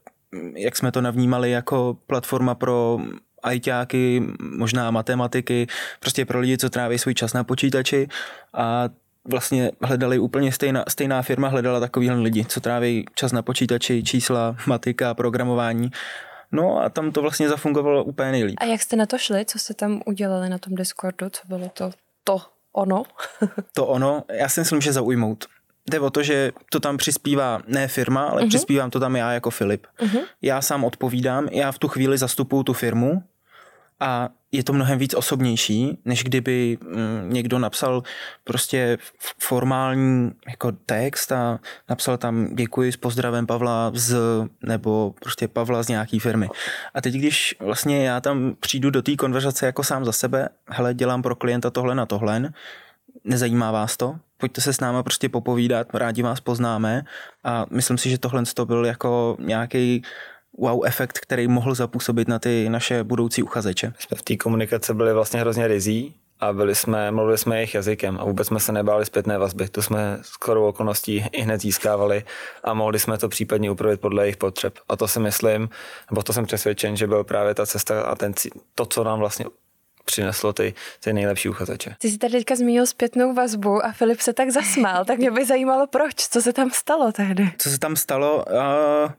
jak 0.55 0.77
jsme 0.77 0.93
to 0.93 1.01
navnímali 1.01 1.51
jako 1.51 1.97
platforma 2.07 2.55
pro 2.55 2.99
ajťáky, 3.43 4.23
možná 4.41 4.91
matematiky, 4.91 5.67
prostě 6.01 6.25
pro 6.25 6.41
lidi, 6.41 6.59
co 6.59 6.71
tráví 6.71 6.99
svůj 6.99 7.15
čas 7.15 7.33
na 7.33 7.45
počítači 7.45 8.09
a 8.55 8.89
vlastně 9.31 9.71
hledali 9.83 10.19
úplně 10.19 10.53
stejná, 10.53 10.85
stejná 10.89 11.23
firma 11.23 11.49
hledala 11.49 11.81
takovýhle 11.81 12.21
lidi, 12.21 12.45
co 12.45 12.61
tráví 12.61 13.05
čas 13.15 13.33
na 13.33 13.43
počítači, 13.43 14.03
čísla, 14.03 14.57
matika, 14.67 15.15
programování 15.15 15.91
No 16.53 16.81
a 16.81 16.89
tam 16.89 17.13
to 17.13 17.23
vlastně 17.23 17.49
zafungovalo 17.49 18.05
úplně 18.05 18.31
nejlíp. 18.33 18.57
A 18.61 18.65
jak 18.65 18.83
jste 18.83 18.97
na 18.97 19.07
to 19.07 19.19
šli? 19.19 19.45
Co 19.45 19.59
jste 19.59 19.75
tam 19.75 20.03
udělali 20.07 20.49
na 20.49 20.59
tom 20.59 20.75
Discordu? 20.75 21.31
Co 21.31 21.43
bylo 21.49 21.69
to, 21.69 21.91
to 22.25 22.39
ono? 22.73 23.03
to 23.75 23.87
ono, 23.87 24.25
já 24.33 24.49
si 24.49 24.61
myslím, 24.61 24.81
že 24.81 24.93
zaujmout. 24.93 25.45
Jde 25.91 26.01
o 26.01 26.11
to, 26.11 26.23
že 26.23 26.53
to 26.71 26.81
tam 26.81 26.97
přispívá 26.97 27.61
ne 27.67 27.89
firma, 27.89 28.25
ale 28.25 28.43
uh-huh. 28.43 28.49
přispívám 28.49 28.91
to 28.91 29.01
tam 29.01 29.17
já 29.17 29.33
jako 29.33 29.51
Filip. 29.51 29.87
Uh-huh. 29.99 30.25
Já 30.43 30.63
sám 30.63 30.85
odpovídám, 30.85 31.49
já 31.51 31.73
v 31.73 31.79
tu 31.79 31.89
chvíli 31.89 32.19
zastupuju 32.19 32.63
tu 32.63 32.73
firmu 32.73 33.23
a 34.01 34.29
je 34.53 34.65
to 34.65 34.73
mnohem 34.73 34.99
víc 34.99 35.15
osobnější, 35.15 35.99
než 36.05 36.25
kdyby 36.25 36.79
mm, 36.81 37.33
někdo 37.33 37.59
napsal 37.59 38.03
prostě 38.45 38.99
formální 39.39 40.33
jako 40.49 40.73
text 40.73 41.33
a 41.33 41.59
napsal 41.89 42.17
tam 42.17 42.55
děkuji 42.55 42.93
s 42.93 42.97
pozdravem 42.97 43.47
Pavla 43.47 43.91
z, 43.95 44.17
nebo 44.63 45.15
prostě 45.21 45.49
Pavla 45.49 45.83
z 45.83 45.89
nějaký 45.89 46.19
firmy. 46.19 46.49
A 46.95 47.01
teď, 47.01 47.15
když 47.15 47.57
vlastně 47.61 48.07
já 48.07 48.21
tam 48.21 48.55
přijdu 48.61 48.91
do 48.91 49.03
té 49.03 49.17
konverzace 49.17 49.67
jako 49.67 49.83
sám 49.83 50.05
za 50.05 50.13
sebe, 50.13 50.49
hele, 50.69 50.95
dělám 50.95 51.23
pro 51.23 51.37
klienta 51.37 51.71
tohle 51.71 51.95
na 51.95 52.07
tohle, 52.07 52.53
nezajímá 53.25 53.71
vás 53.71 53.97
to? 53.97 54.17
Pojďte 54.39 54.61
se 54.61 54.73
s 54.73 54.81
náma 54.81 55.03
prostě 55.03 55.29
popovídat, 55.29 55.95
rádi 55.95 56.23
vás 56.23 56.41
poznáme 56.41 57.03
a 57.45 57.67
myslím 57.71 57.99
si, 57.99 58.11
že 58.11 58.19
tohle 58.19 58.43
to 58.55 58.67
byl 58.67 58.87
jako 58.87 59.37
nějaký 59.41 60.03
wow 60.59 60.87
efekt, 60.87 61.19
který 61.19 61.49
mohl 61.49 61.75
zapůsobit 61.75 62.29
na 62.29 62.39
ty 62.39 62.69
naše 62.69 63.05
budoucí 63.05 63.43
uchazeče. 63.43 63.93
Jsme 63.99 64.17
v 64.17 64.23
té 64.23 64.37
komunikaci 64.37 64.95
byli 64.95 65.13
vlastně 65.13 65.41
hrozně 65.41 65.69
rizí 65.69 66.15
a 66.41 66.53
byli 66.53 66.75
jsme, 66.75 67.11
mluvili 67.11 67.39
jsme 67.39 67.57
jejich 67.57 67.75
jazykem 67.75 68.19
a 68.21 68.25
vůbec 68.25 68.47
jsme 68.47 68.61
se 68.61 68.73
nebáli 68.73 69.07
zpětné 69.07 69.39
vazby. 69.39 69.69
To 69.69 69.83
jsme 69.83 70.19
skoro 70.23 70.69
okolností 70.69 71.25
i 71.33 71.41
hned 71.43 71.61
získávali 71.61 72.25
a 72.65 72.75
mohli 72.75 72.99
jsme 72.99 73.19
to 73.19 73.29
případně 73.29 73.71
upravit 73.71 74.01
podle 74.01 74.25
jejich 74.25 74.37
potřeb. 74.37 74.79
A 74.89 74.97
to 74.97 75.09
si 75.09 75.21
myslím, 75.21 75.69
nebo 76.11 76.23
to 76.23 76.33
jsem 76.33 76.47
přesvědčen, 76.47 76.97
že 76.97 77.07
byl 77.07 77.25
právě 77.25 77.55
ta 77.55 77.67
cesta 77.67 78.03
a 78.03 78.15
ten, 78.15 78.35
to, 78.75 78.87
co 78.87 79.05
nám 79.05 79.19
vlastně 79.19 79.45
přineslo 80.05 80.53
ty, 80.53 80.75
ty 81.01 81.13
nejlepší 81.13 81.49
uchazeče. 81.49 81.95
Ty 81.99 82.11
jsi 82.11 82.19
tady 82.19 82.33
teďka 82.33 82.57
zmínil 82.57 82.87
zpětnou 82.87 83.35
vazbu 83.35 83.85
a 83.85 83.93
Filip 83.93 84.21
se 84.21 84.33
tak 84.33 84.51
zasmál, 84.51 85.05
tak 85.05 85.19
mě 85.19 85.31
by 85.31 85.47
zajímalo 85.47 85.87
proč, 85.87 86.15
co 86.15 86.43
se 86.43 86.53
tam 86.53 86.71
stalo 86.71 87.13
tehdy. 87.13 87.51
Co 87.59 87.71
se 87.71 87.79
tam 87.79 87.97
stalo? 87.97 88.45
Uh 88.45 89.13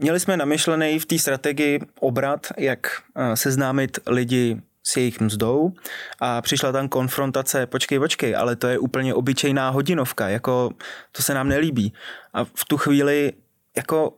Měli 0.00 0.20
jsme 0.20 0.36
namyšlený 0.36 0.98
v 0.98 1.06
té 1.06 1.18
strategii 1.18 1.80
obrat, 2.00 2.46
jak 2.56 2.86
eh, 3.16 3.36
seznámit 3.36 3.98
lidi 4.06 4.60
s 4.82 4.96
jejich 4.96 5.20
mzdou 5.20 5.72
a 6.20 6.42
přišla 6.42 6.72
tam 6.72 6.88
konfrontace, 6.88 7.66
počkej, 7.66 7.98
počkej, 7.98 8.36
ale 8.36 8.56
to 8.56 8.68
je 8.68 8.78
úplně 8.78 9.14
obyčejná 9.14 9.70
hodinovka, 9.70 10.28
jako 10.28 10.70
to 11.12 11.22
se 11.22 11.34
nám 11.34 11.48
nelíbí. 11.48 11.92
A 12.32 12.44
v 12.44 12.64
tu 12.68 12.76
chvíli 12.76 13.32
jako 13.76 14.12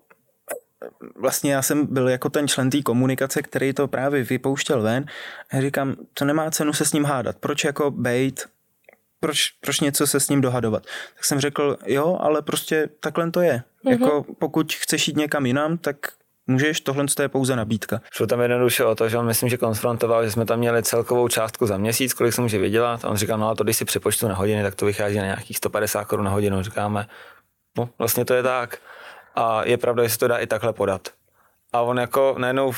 vlastně 1.17 1.53
já 1.53 1.63
jsem 1.63 1.87
byl 1.87 2.09
jako 2.09 2.31
ten 2.31 2.49
člen 2.49 2.71
té 2.71 2.83
komunikace, 2.83 3.43
který 3.43 3.73
to 3.73 3.89
právě 3.89 4.25
vypouštěl 4.25 4.83
ven 4.83 5.05
a 5.51 5.61
říkám, 5.61 5.97
to 6.15 6.25
nemá 6.25 6.51
cenu 6.51 6.73
se 6.73 6.85
s 6.85 6.93
ním 6.93 7.05
hádat. 7.05 7.37
Proč 7.37 7.65
jako 7.65 7.91
bejt 7.91 8.47
proč, 9.23 9.51
proč 9.61 9.81
něco 9.81 10.07
se 10.07 10.21
s 10.21 10.29
ním 10.29 10.41
dohadovat. 10.41 10.83
Tak 11.15 11.25
jsem 11.25 11.41
řekl, 11.41 11.77
jo, 11.87 12.19
ale 12.21 12.43
prostě 12.43 12.89
takhle 13.01 13.31
to 13.31 13.41
je. 13.41 13.63
Mm-hmm. 13.85 13.91
Jako 13.91 14.25
pokud 14.39 14.73
chceš 14.73 15.09
jít 15.09 15.17
někam 15.17 15.47
jinam, 15.47 15.79
tak 15.79 15.97
můžeš, 16.47 16.81
tohle 16.81 17.05
je 17.23 17.29
pouze 17.29 17.57
nabídka. 17.57 18.01
Šlo 18.13 18.27
tam 18.27 18.41
jednoduše 18.41 18.85
o 18.85 18.95
to, 18.95 19.09
že 19.09 19.19
on 19.19 19.27
myslím, 19.27 19.49
že 19.49 19.57
konfrontoval, 19.57 20.25
že 20.25 20.31
jsme 20.31 20.45
tam 20.45 20.59
měli 20.59 20.83
celkovou 20.83 21.29
částku 21.29 21.67
za 21.67 21.77
měsíc, 21.77 22.15
kolik 22.15 22.33
se 22.33 22.41
může 22.41 22.59
vydělat. 22.59 23.05
A 23.05 23.09
on 23.09 23.17
říkal, 23.17 23.39
no 23.39 23.49
a 23.49 23.55
to 23.55 23.65
když 23.65 23.77
si 23.77 23.85
přepočtu 23.85 24.29
na 24.29 24.35
hodiny, 24.35 24.63
tak 24.63 24.75
to 24.75 24.87
vychází 24.87 25.17
na 25.17 25.25
nějakých 25.25 25.57
150 25.57 26.05
korun 26.05 26.25
na 26.25 26.31
hodinu. 26.31 26.63
Říkáme, 26.63 27.07
no 27.79 27.89
vlastně 27.99 28.25
to 28.25 28.35
je 28.35 28.43
tak. 28.43 28.79
A 29.35 29.65
je 29.65 29.79
pravda, 29.79 30.03
že 30.03 30.11
se 30.11 30.19
to 30.19 30.29
dá 30.29 30.39
i 30.39 30.47
takhle 30.47 30.73
podat. 30.73 31.09
A 31.73 31.81
on 31.81 31.99
jako 31.99 32.35
najednou 32.39 32.73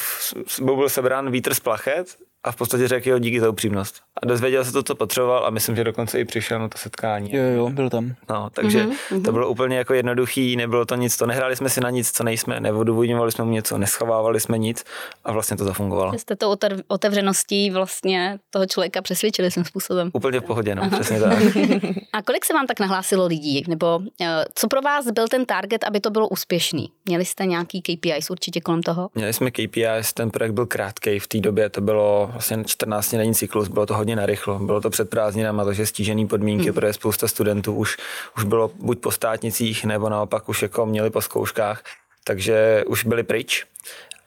byl 0.64 0.88
sebrán 0.88 1.30
vítr 1.30 1.54
z 1.54 1.60
plachet 1.60 2.16
a 2.44 2.52
v 2.52 2.56
podstatě 2.56 2.88
řekl, 2.88 3.08
jo, 3.08 3.18
díky 3.18 3.40
za 3.40 3.48
upřímnost. 3.50 4.00
A 4.22 4.26
dozvěděl 4.26 4.64
se 4.64 4.72
to, 4.72 4.82
co 4.82 4.94
potřeboval 4.94 5.46
a 5.46 5.50
myslím, 5.50 5.76
že 5.76 5.84
dokonce 5.84 6.20
i 6.20 6.24
přišel 6.24 6.58
na 6.58 6.68
to 6.68 6.78
setkání. 6.78 7.34
Jo, 7.36 7.42
jo, 7.42 7.70
byl 7.70 7.90
tam. 7.90 8.14
No, 8.30 8.50
takže 8.50 8.86
mm-hmm. 8.86 9.24
to 9.24 9.32
bylo 9.32 9.48
úplně 9.48 9.76
jako 9.76 9.94
jednoduchý, 9.94 10.56
nebylo 10.56 10.84
to 10.84 10.94
nic, 10.94 11.16
to 11.16 11.26
nehráli 11.26 11.56
jsme 11.56 11.68
si 11.68 11.80
na 11.80 11.90
nic, 11.90 12.10
co 12.10 12.24
nejsme, 12.24 12.60
nevodůvodňovali 12.60 13.32
jsme 13.32 13.44
mu 13.44 13.50
něco, 13.50 13.78
neschovávali 13.78 14.40
jsme 14.40 14.58
nic 14.58 14.84
a 15.24 15.32
vlastně 15.32 15.56
to 15.56 15.64
zafungovalo. 15.64 16.18
Jste 16.18 16.36
to 16.36 16.56
otevřeností 16.88 17.70
vlastně 17.70 18.38
toho 18.50 18.66
člověka 18.66 19.02
přesvědčili 19.02 19.50
svým 19.50 19.64
způsobem. 19.64 20.10
Úplně 20.12 20.40
v 20.40 20.44
pohodě, 20.44 20.74
no, 20.74 20.82
Aha. 20.82 20.90
přesně 20.90 21.20
tak. 21.20 21.38
a 22.12 22.22
kolik 22.22 22.44
se 22.44 22.54
vám 22.54 22.66
tak 22.66 22.80
nahlásilo 22.80 23.26
lidí? 23.26 23.64
Nebo 23.68 24.00
eh, 24.20 24.44
co 24.54 24.68
pro 24.68 24.80
vás 24.80 25.10
byl 25.10 25.28
ten 25.28 25.46
target, 25.46 25.84
aby 25.84 26.00
to 26.00 26.10
bylo 26.10 26.28
úspěšný? 26.28 26.90
Měli 27.06 27.24
jste 27.24 27.46
nějaký 27.46 27.82
KPIs 27.82 28.30
určitě 28.30 28.60
kolem 28.60 28.82
toho? 28.82 29.10
Měli 29.14 29.32
jsme 29.32 29.50
KPIs, 29.50 30.12
ten 30.14 30.30
projekt 30.30 30.52
byl 30.52 30.66
krátký, 30.66 31.18
v 31.18 31.26
té 31.26 31.40
době 31.40 31.68
to 31.68 31.80
bylo 31.80 32.33
vlastně 32.34 32.64
14 32.64 33.14
denní 33.14 33.34
cyklus, 33.34 33.68
bylo 33.68 33.86
to 33.86 33.96
hodně 33.96 34.16
narychlo. 34.16 34.58
Bylo 34.58 34.80
to 34.80 34.90
před 34.90 35.10
prázdninami, 35.10 35.62
takže 35.64 35.86
stížený 35.86 36.26
podmínky, 36.26 36.64
hmm. 36.64 36.74
protože 36.74 36.92
spousta 36.92 37.28
studentů 37.28 37.74
už, 37.74 37.96
už 38.36 38.44
bylo 38.44 38.70
buď 38.74 38.98
po 38.98 39.10
státnicích, 39.10 39.84
nebo 39.84 40.08
naopak 40.08 40.48
už 40.48 40.62
jako 40.62 40.86
měli 40.86 41.10
po 41.10 41.20
zkouškách, 41.20 41.82
takže 42.24 42.84
už 42.86 43.04
byli 43.04 43.22
pryč. 43.22 43.66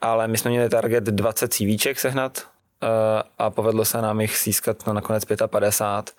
Ale 0.01 0.27
my 0.27 0.37
jsme 0.37 0.51
měli 0.51 0.69
target 0.69 1.03
20 1.03 1.53
CVček 1.53 1.99
sehnat 1.99 2.37
uh, 2.83 2.87
a 3.37 3.49
povedlo 3.49 3.85
se 3.85 4.01
nám 4.01 4.21
jich 4.21 4.37
získat 4.43 4.87
na 4.87 4.93
nakonec 4.93 5.23
55, 5.47 6.15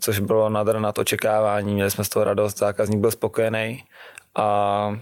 což 0.00 0.18
bylo 0.18 0.48
nad, 0.48 0.66
nad 0.66 0.98
očekávání. 0.98 1.74
Měli 1.74 1.90
jsme 1.90 2.04
z 2.04 2.08
toho 2.08 2.24
radost, 2.24 2.58
zákazník 2.58 3.00
byl 3.00 3.10
spokojený 3.10 3.84
a 4.34 4.98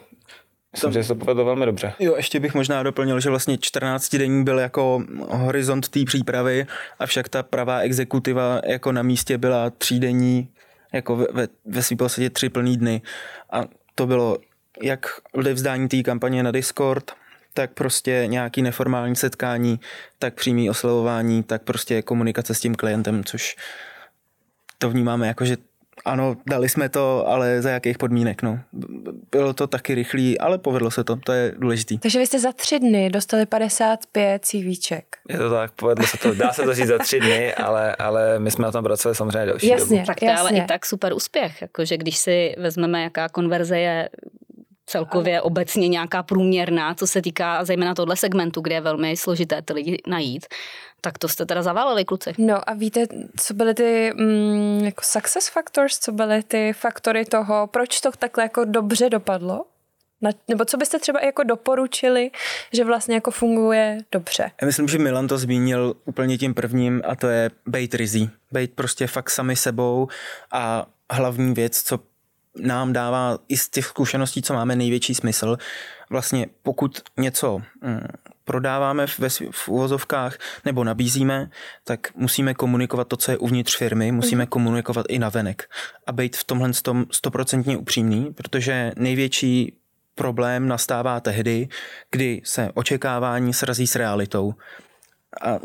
Myslím, 0.77 0.93
že 0.93 1.03
se 1.03 1.09
to 1.09 1.15
povedlo 1.15 1.45
velmi 1.45 1.67
dobře. 1.67 1.93
Jo, 1.99 2.17
ještě 2.17 2.41
bych 2.41 2.55
možná 2.55 2.83
doplnil, 2.83 3.21
že 3.21 3.31
vlastně 3.31 3.59
14 3.59 4.17
denní 4.17 4.45
byl 4.45 4.59
jako 4.59 5.05
horizont 5.29 5.89
té 5.89 6.05
přípravy, 6.05 6.67
avšak 6.99 7.29
ta 7.29 7.43
pravá 7.43 7.79
exekutiva 7.79 8.61
jako 8.65 8.93
na 8.93 9.03
místě 9.03 9.39
byla 9.39 9.71
třídenní, 9.71 10.49
jako 10.93 11.17
ve, 11.17 11.27
ve, 11.33 11.49
ve 11.65 11.83
svým 11.83 11.99
podstatě 11.99 12.31
tři 12.31 12.49
plný 12.49 12.77
dny. 12.77 13.03
A 13.51 13.65
to 13.95 14.07
bylo 14.07 14.39
jak 14.83 15.07
vzdání 15.53 15.89
té 15.89 16.03
kampaně 16.03 16.43
na 16.43 16.51
Discord, 16.51 17.13
tak 17.55 17.71
prostě 17.73 18.25
nějaký 18.27 18.63
neformální 18.63 19.17
setkání, 19.17 19.81
tak 20.19 20.35
přímý 20.35 20.71
oslovování, 20.71 21.43
tak 21.43 21.63
prostě 21.63 22.03
komunikace 22.03 22.55
s 22.55 22.61
tím 22.61 22.75
klientem, 22.75 23.25
což 23.25 23.57
to 24.79 24.91
vnímáme 24.91 25.27
jako, 25.27 25.45
že 25.45 25.57
ano, 26.05 26.37
dali 26.47 26.69
jsme 26.69 26.89
to, 26.89 27.29
ale 27.29 27.63
za 27.63 27.71
jakých 27.71 27.99
podmínek, 27.99 28.43
no. 28.43 28.59
Bylo 29.31 29.53
to 29.53 29.67
taky 29.67 29.95
rychlý, 29.95 30.39
ale 30.39 30.59
povedlo 30.59 30.91
se 30.91 31.05
to, 31.05 31.17
to 31.17 31.33
je 31.33 31.53
důležitý. 31.59 31.99
Takže 31.99 32.19
vy 32.19 32.27
jste 32.27 32.39
za 32.39 32.53
tři 32.53 32.79
dny 32.79 33.11
dostali 33.11 33.47
55 33.47 34.45
CVček. 34.45 35.17
Je 35.29 35.39
to 35.39 35.51
tak, 35.51 35.73
povedlo 35.73 36.07
se 36.07 36.19
to, 36.19 36.35
dá 36.35 36.53
se 36.53 36.63
to 36.63 36.75
říct 36.75 36.87
za 36.87 36.99
tři 36.99 37.21
dny, 37.21 37.55
ale, 37.55 37.97
ale 37.97 38.39
my 38.39 38.51
jsme 38.51 38.65
na 38.65 38.73
tom 38.73 38.85
pracovali 38.85 39.17
samozřejmě 39.17 39.47
další 39.47 39.69
jasně, 39.69 39.97
dobu. 39.97 40.07
Tak 40.07 40.19
to 40.19 40.25
je 40.25 40.35
ale 40.35 40.51
i 40.51 40.63
tak 40.63 40.87
super 40.87 41.13
úspěch, 41.13 41.63
jakože 41.63 41.97
když 41.97 42.17
si 42.17 42.55
vezmeme, 42.59 43.03
jaká 43.03 43.29
konverze 43.29 43.79
je 43.79 44.09
celkově 44.87 45.41
obecně 45.41 45.89
nějaká 45.89 46.23
průměrná, 46.23 46.95
co 46.95 47.07
se 47.07 47.23
týká 47.23 47.65
zejména 47.65 47.95
tohle 47.95 48.17
segmentu, 48.17 48.61
kde 48.61 48.75
je 48.75 48.81
velmi 48.81 49.17
složité 49.17 49.63
ty 49.63 49.73
lidi 49.73 50.03
najít, 50.07 50.47
tak 51.01 51.19
to 51.19 51.29
jste 51.29 51.47
teda 51.47 51.63
zaválili, 51.63 52.05
kluci. 52.05 52.33
No 52.39 52.71
a 52.71 52.75
víte, 52.75 53.07
co 53.41 53.55
byly 53.55 53.75
ty 53.75 54.13
mm, 54.15 54.85
jako 54.85 55.03
success 55.05 55.49
factors, 55.49 55.99
co 55.99 56.13
byly 56.13 56.43
ty 56.43 56.73
faktory 56.73 57.25
toho, 57.25 57.67
proč 57.67 58.01
to 58.01 58.11
takhle 58.19 58.45
jako 58.45 58.65
dobře 58.65 59.11
dopadlo? 59.11 59.65
Na, 60.21 60.31
nebo 60.49 60.65
co 60.65 60.77
byste 60.77 60.99
třeba 60.99 61.21
jako 61.21 61.43
doporučili, 61.43 62.31
že 62.73 62.85
vlastně 62.85 63.15
jako 63.15 63.31
funguje 63.31 63.99
dobře? 64.13 64.51
Já 64.61 64.67
myslím, 64.67 64.89
že 64.89 64.99
Milan 64.99 65.29
to 65.29 65.39
zmínil 65.39 65.95
úplně 66.05 66.39
tím 66.39 66.55
prvním 66.55 67.03
a 67.09 67.17
to 67.17 67.29
je 67.29 67.51
bejt 67.67 67.95
rizí. 67.95 68.31
Bejt 68.53 68.73
prostě 68.75 69.07
fakt 69.07 69.31
sami 69.31 69.57
sebou 69.57 70.09
a 70.53 70.87
hlavní 71.11 71.55
věc, 71.55 71.83
co 71.83 71.99
nám 72.61 72.93
dává 72.93 73.39
i 73.49 73.57
z 73.57 73.69
těch 73.69 73.85
zkušeností, 73.85 74.43
co 74.43 74.55
máme 74.55 74.77
největší 74.77 75.15
smysl. 75.15 75.59
Vlastně 76.11 76.47
pokud 76.63 77.01
něco 77.17 77.63
mm, 77.81 78.07
prodáváme 78.45 79.07
ve, 79.19 79.29
v 79.51 79.69
uvozovkách 79.69 80.39
nebo 80.65 80.85
nabízíme, 80.85 81.51
tak 81.85 82.15
musíme 82.15 82.55
komunikovat 82.55 83.09
to, 83.09 83.17
co 83.17 83.31
je 83.31 83.39
uvnitř 83.39 83.77
firmy, 83.77 84.13
musíme 84.13 84.43
mm. 84.43 84.47
komunikovat 84.47 85.07
i 85.09 85.19
na 85.19 85.29
venek 85.29 85.71
a 86.07 86.13
být 86.13 86.37
v 86.37 86.45
tomhle 86.45 86.71
tom 86.83 87.07
stoprocentně 87.11 87.77
upřímný, 87.77 88.35
protože 88.35 88.93
největší 88.97 89.79
problém 90.15 90.69
nastává 90.69 91.21
tehdy, 91.21 91.69
kdy 92.11 92.41
se 92.45 92.71
očekávání 92.75 93.55
srazí 93.55 93.87
s 93.87 93.97
realitou. 93.97 94.55
A 95.43 95.59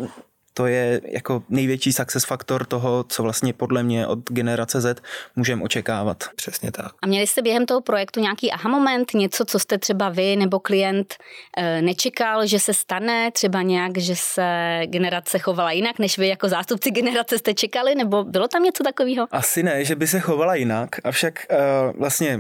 to 0.54 0.66
je 0.66 1.02
jako 1.06 1.44
největší 1.50 1.94
success 1.94 2.26
faktor 2.26 2.66
toho, 2.66 3.04
co 3.04 3.24
vlastně 3.24 3.54
podle 3.54 3.84
mě 3.84 4.08
od 4.08 4.20
generace 4.30 4.82
Z 4.82 5.02
můžeme 5.36 5.64
očekávat. 5.64 6.24
Přesně 6.36 6.72
tak. 6.72 6.92
A 7.02 7.08
měli 7.08 7.28
jste 7.28 7.42
během 7.42 7.66
toho 7.66 7.82
projektu 7.82 8.20
nějaký 8.20 8.52
aha 8.52 8.70
moment, 8.70 9.14
něco, 9.14 9.46
co 9.46 9.60
jste 9.60 9.78
třeba 9.78 10.10
vy 10.10 10.36
nebo 10.36 10.60
klient 10.60 11.16
e, 11.58 11.82
nečekal, 11.82 12.46
že 12.46 12.60
se 12.60 12.74
stane, 12.74 13.32
třeba 13.32 13.62
nějak, 13.62 13.98
že 13.98 14.16
se 14.16 14.82
generace 14.86 15.40
chovala 15.40 15.72
jinak, 15.72 16.00
než 16.00 16.18
vy 16.18 16.28
jako 16.28 16.50
zástupci 16.50 16.92
generace 16.92 17.38
jste 17.38 17.54
čekali, 17.54 17.96
nebo 17.96 18.24
bylo 18.24 18.48
tam 18.48 18.64
něco 18.64 18.84
takového? 18.84 19.28
Asi 19.32 19.64
ne, 19.64 19.86
že 19.86 19.96
by 19.96 20.08
se 20.08 20.20
chovala 20.20 20.56
jinak, 20.56 20.90
avšak 21.04 21.46
e, 21.50 21.58
vlastně 21.98 22.40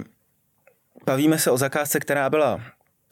bavíme 1.06 1.40
se 1.40 1.52
o 1.52 1.58
zakázce, 1.58 2.00
která 2.00 2.30
byla 2.30 2.62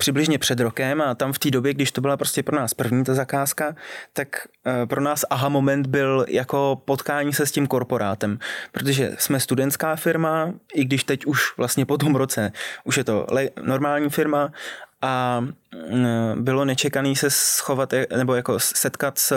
přibližně 0.01 0.39
před 0.39 0.59
rokem 0.59 1.01
a 1.01 1.15
tam 1.15 1.33
v 1.33 1.39
té 1.39 1.51
době, 1.51 1.73
když 1.73 1.91
to 1.91 2.01
byla 2.01 2.17
prostě 2.17 2.43
pro 2.43 2.55
nás 2.55 2.73
první 2.73 3.03
ta 3.03 3.13
zakázka, 3.13 3.75
tak 4.13 4.47
eh, 4.65 4.85
pro 4.85 5.01
nás 5.01 5.25
aha 5.29 5.49
moment 5.49 5.87
byl 5.87 6.25
jako 6.29 6.81
potkání 6.85 7.33
se 7.33 7.45
s 7.45 7.51
tím 7.51 7.67
korporátem, 7.67 8.39
protože 8.71 9.15
jsme 9.17 9.39
studentská 9.39 9.95
firma, 9.95 10.53
i 10.73 10.85
když 10.85 11.03
teď 11.03 11.25
už 11.25 11.57
vlastně 11.57 11.85
po 11.85 11.97
tom 11.97 12.15
roce 12.15 12.51
už 12.83 12.97
je 12.97 13.03
to 13.03 13.27
normální 13.61 14.09
firma 14.09 14.51
a 15.01 15.39
mm, 15.39 16.43
bylo 16.43 16.65
nečekaný 16.65 17.15
se 17.15 17.29
schovat 17.29 17.93
nebo 18.17 18.35
jako 18.35 18.59
setkat 18.59 19.19
s 19.19 19.33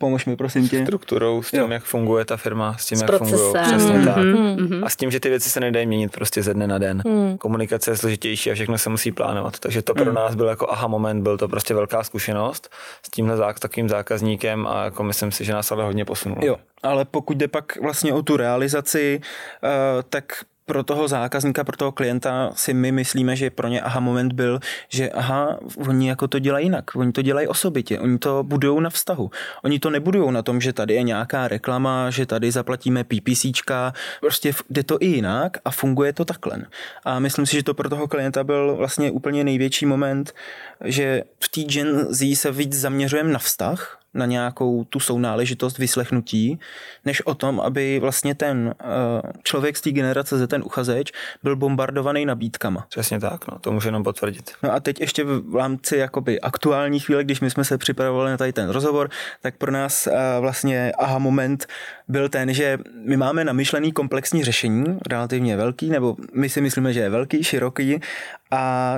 Pomož 0.00 0.26
mi, 0.26 0.36
prosím 0.36 0.68
tě. 0.68 0.82
Strukturou, 0.82 1.42
s 1.42 1.50
tím, 1.50 1.60
jo. 1.60 1.68
jak 1.68 1.84
funguje 1.84 2.24
ta 2.24 2.36
firma, 2.36 2.76
s 2.78 2.86
tím, 2.86 2.98
s 2.98 3.02
jak 3.02 3.18
fungují. 3.18 3.54
Přesně 3.62 3.92
mm-hmm. 3.92 4.04
tak. 4.04 4.16
Mm-hmm. 4.16 4.84
A 4.84 4.88
s 4.88 4.96
tím, 4.96 5.10
že 5.10 5.20
ty 5.20 5.28
věci 5.28 5.50
se 5.50 5.60
nedají 5.60 5.86
měnit 5.86 6.12
prostě 6.12 6.42
ze 6.42 6.54
dne 6.54 6.66
na 6.66 6.78
den. 6.78 7.02
Mm. 7.06 7.38
Komunikace 7.38 7.90
je 7.90 7.96
složitější 7.96 8.50
a 8.50 8.54
všechno 8.54 8.78
se 8.78 8.90
musí 8.90 9.12
plánovat. 9.12 9.58
Takže 9.58 9.82
to 9.82 9.94
pro 9.94 10.04
mm. 10.04 10.14
nás 10.14 10.34
byl 10.34 10.46
jako 10.46 10.70
aha 10.70 10.86
moment, 10.86 11.22
byl 11.22 11.38
to 11.38 11.48
prostě 11.48 11.74
velká 11.74 12.02
zkušenost 12.02 12.70
s 13.02 13.10
tímhle 13.10 13.36
zák- 13.36 13.58
takovým 13.58 13.88
zákazníkem 13.88 14.66
a 14.66 14.84
jako 14.84 15.02
myslím 15.02 15.32
si, 15.32 15.44
že 15.44 15.52
nás 15.52 15.72
ale 15.72 15.84
hodně 15.84 16.04
posunulo. 16.04 16.46
Jo, 16.46 16.56
ale 16.82 17.04
pokud 17.04 17.36
jde 17.36 17.48
pak 17.48 17.76
vlastně 17.82 18.12
o 18.12 18.22
tu 18.22 18.36
realizaci, 18.36 19.20
uh, 19.62 19.70
tak 20.08 20.24
pro 20.68 20.82
toho 20.84 21.08
zákazníka, 21.08 21.64
pro 21.64 21.76
toho 21.76 21.92
klienta 21.92 22.52
si 22.54 22.74
my 22.74 22.92
myslíme, 22.92 23.36
že 23.36 23.50
pro 23.50 23.68
ně 23.68 23.80
aha 23.80 24.00
moment 24.00 24.32
byl, 24.32 24.60
že 24.88 25.10
aha, 25.10 25.58
oni 25.88 26.08
jako 26.08 26.28
to 26.28 26.38
dělají 26.38 26.66
jinak, 26.66 26.96
oni 26.96 27.12
to 27.12 27.22
dělají 27.22 27.46
osobitě, 27.46 28.00
oni 28.00 28.18
to 28.18 28.42
budují 28.42 28.82
na 28.82 28.90
vztahu. 28.90 29.30
Oni 29.64 29.78
to 29.78 29.90
nebudují 29.90 30.32
na 30.32 30.42
tom, 30.42 30.60
že 30.60 30.72
tady 30.72 30.94
je 30.94 31.02
nějaká 31.02 31.48
reklama, 31.48 32.10
že 32.10 32.26
tady 32.26 32.50
zaplatíme 32.50 33.04
PPCčka, 33.04 33.92
prostě 34.20 34.52
jde 34.70 34.82
to 34.82 34.96
i 35.00 35.06
jinak 35.06 35.56
a 35.64 35.70
funguje 35.70 36.12
to 36.12 36.24
takhle. 36.24 36.56
A 37.04 37.18
myslím 37.18 37.46
si, 37.46 37.56
že 37.56 37.62
to 37.62 37.74
pro 37.74 37.88
toho 37.88 38.08
klienta 38.08 38.44
byl 38.44 38.76
vlastně 38.76 39.10
úplně 39.10 39.44
největší 39.44 39.86
moment, 39.86 40.34
že 40.84 41.22
v 41.44 41.48
té 41.48 41.60
Gen 41.60 42.06
Z 42.10 42.36
se 42.36 42.52
víc 42.52 42.72
zaměřujeme 42.74 43.32
na 43.32 43.38
vztah, 43.38 43.97
na 44.14 44.26
nějakou 44.26 44.84
tu 44.84 45.00
sounáležitost 45.00 45.78
vyslechnutí, 45.78 46.58
než 47.04 47.26
o 47.26 47.34
tom, 47.34 47.60
aby 47.60 47.98
vlastně 47.98 48.34
ten 48.34 48.74
uh, 48.84 49.30
člověk 49.42 49.76
z 49.76 49.80
té 49.80 49.90
generace, 49.90 50.46
ten 50.46 50.62
uchazeč, 50.64 51.12
byl 51.42 51.56
bombardovaný 51.56 52.26
nabídkama. 52.26 52.86
Přesně 52.88 53.20
tak, 53.20 53.48
no, 53.48 53.58
to 53.58 53.72
můžu 53.72 53.88
jenom 53.88 54.04
potvrdit. 54.04 54.50
No 54.62 54.72
a 54.72 54.80
teď 54.80 55.00
ještě 55.00 55.24
v 55.24 55.56
rámci 55.56 55.96
jakoby 55.96 56.40
aktuální 56.40 57.00
chvíle, 57.00 57.24
když 57.24 57.40
my 57.40 57.50
jsme 57.50 57.64
se 57.64 57.78
připravovali 57.78 58.30
na 58.30 58.36
tady 58.36 58.52
ten 58.52 58.70
rozhovor, 58.70 59.10
tak 59.42 59.56
pro 59.56 59.72
nás 59.72 60.06
uh, 60.06 60.12
vlastně 60.40 60.92
aha 60.98 61.18
moment 61.18 61.66
byl 62.08 62.28
ten, 62.28 62.54
že 62.54 62.78
my 63.04 63.16
máme 63.16 63.44
namyšlený 63.44 63.92
komplexní 63.92 64.44
řešení, 64.44 64.98
relativně 65.10 65.56
velký, 65.56 65.90
nebo 65.90 66.16
my 66.34 66.48
si 66.48 66.60
myslíme, 66.60 66.92
že 66.92 67.00
je 67.00 67.10
velký, 67.10 67.44
široký 67.44 68.00
a 68.50 68.96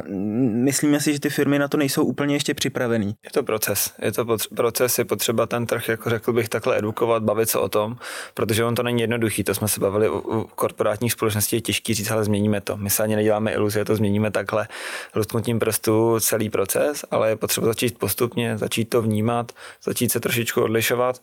myslíme 0.64 1.00
si, 1.00 1.12
že 1.12 1.20
ty 1.20 1.30
firmy 1.30 1.58
na 1.58 1.68
to 1.68 1.76
nejsou 1.76 2.04
úplně 2.04 2.34
ještě 2.34 2.54
připravený. 2.54 3.14
Je 3.24 3.30
to 3.30 3.42
proces. 3.42 3.92
Je 4.02 4.12
to 4.12 4.36
proces, 4.56 4.98
je 5.00 5.04
potřeba 5.04 5.46
ten 5.46 5.66
trh, 5.66 5.88
jako 5.88 6.10
řekl 6.10 6.32
bych, 6.32 6.48
takhle 6.48 6.78
edukovat, 6.78 7.22
bavit 7.22 7.48
se 7.48 7.58
o 7.58 7.68
tom, 7.68 7.96
protože 8.34 8.64
on 8.64 8.74
to 8.74 8.82
není 8.82 9.00
jednoduchý. 9.00 9.44
To 9.44 9.54
jsme 9.54 9.68
se 9.68 9.80
bavili 9.80 10.08
u, 10.08 10.18
u 10.18 10.50
korporátních 10.54 11.12
společností, 11.12 11.56
je 11.56 11.60
těžký 11.60 11.94
říct, 11.94 12.10
ale 12.10 12.24
změníme 12.24 12.60
to. 12.60 12.76
My 12.76 12.90
se 12.90 13.02
ani 13.02 13.16
neděláme 13.16 13.52
iluze, 13.52 13.84
to 13.84 13.96
změníme 13.96 14.30
takhle 14.30 14.68
lusknutím 15.14 15.58
prstů 15.58 16.20
celý 16.20 16.50
proces, 16.50 17.04
ale 17.10 17.28
je 17.28 17.36
potřeba 17.36 17.66
začít 17.66 17.98
postupně, 17.98 18.58
začít 18.58 18.84
to 18.84 19.02
vnímat, 19.02 19.52
začít 19.82 20.12
se 20.12 20.20
trošičku 20.20 20.62
odlišovat 20.62 21.22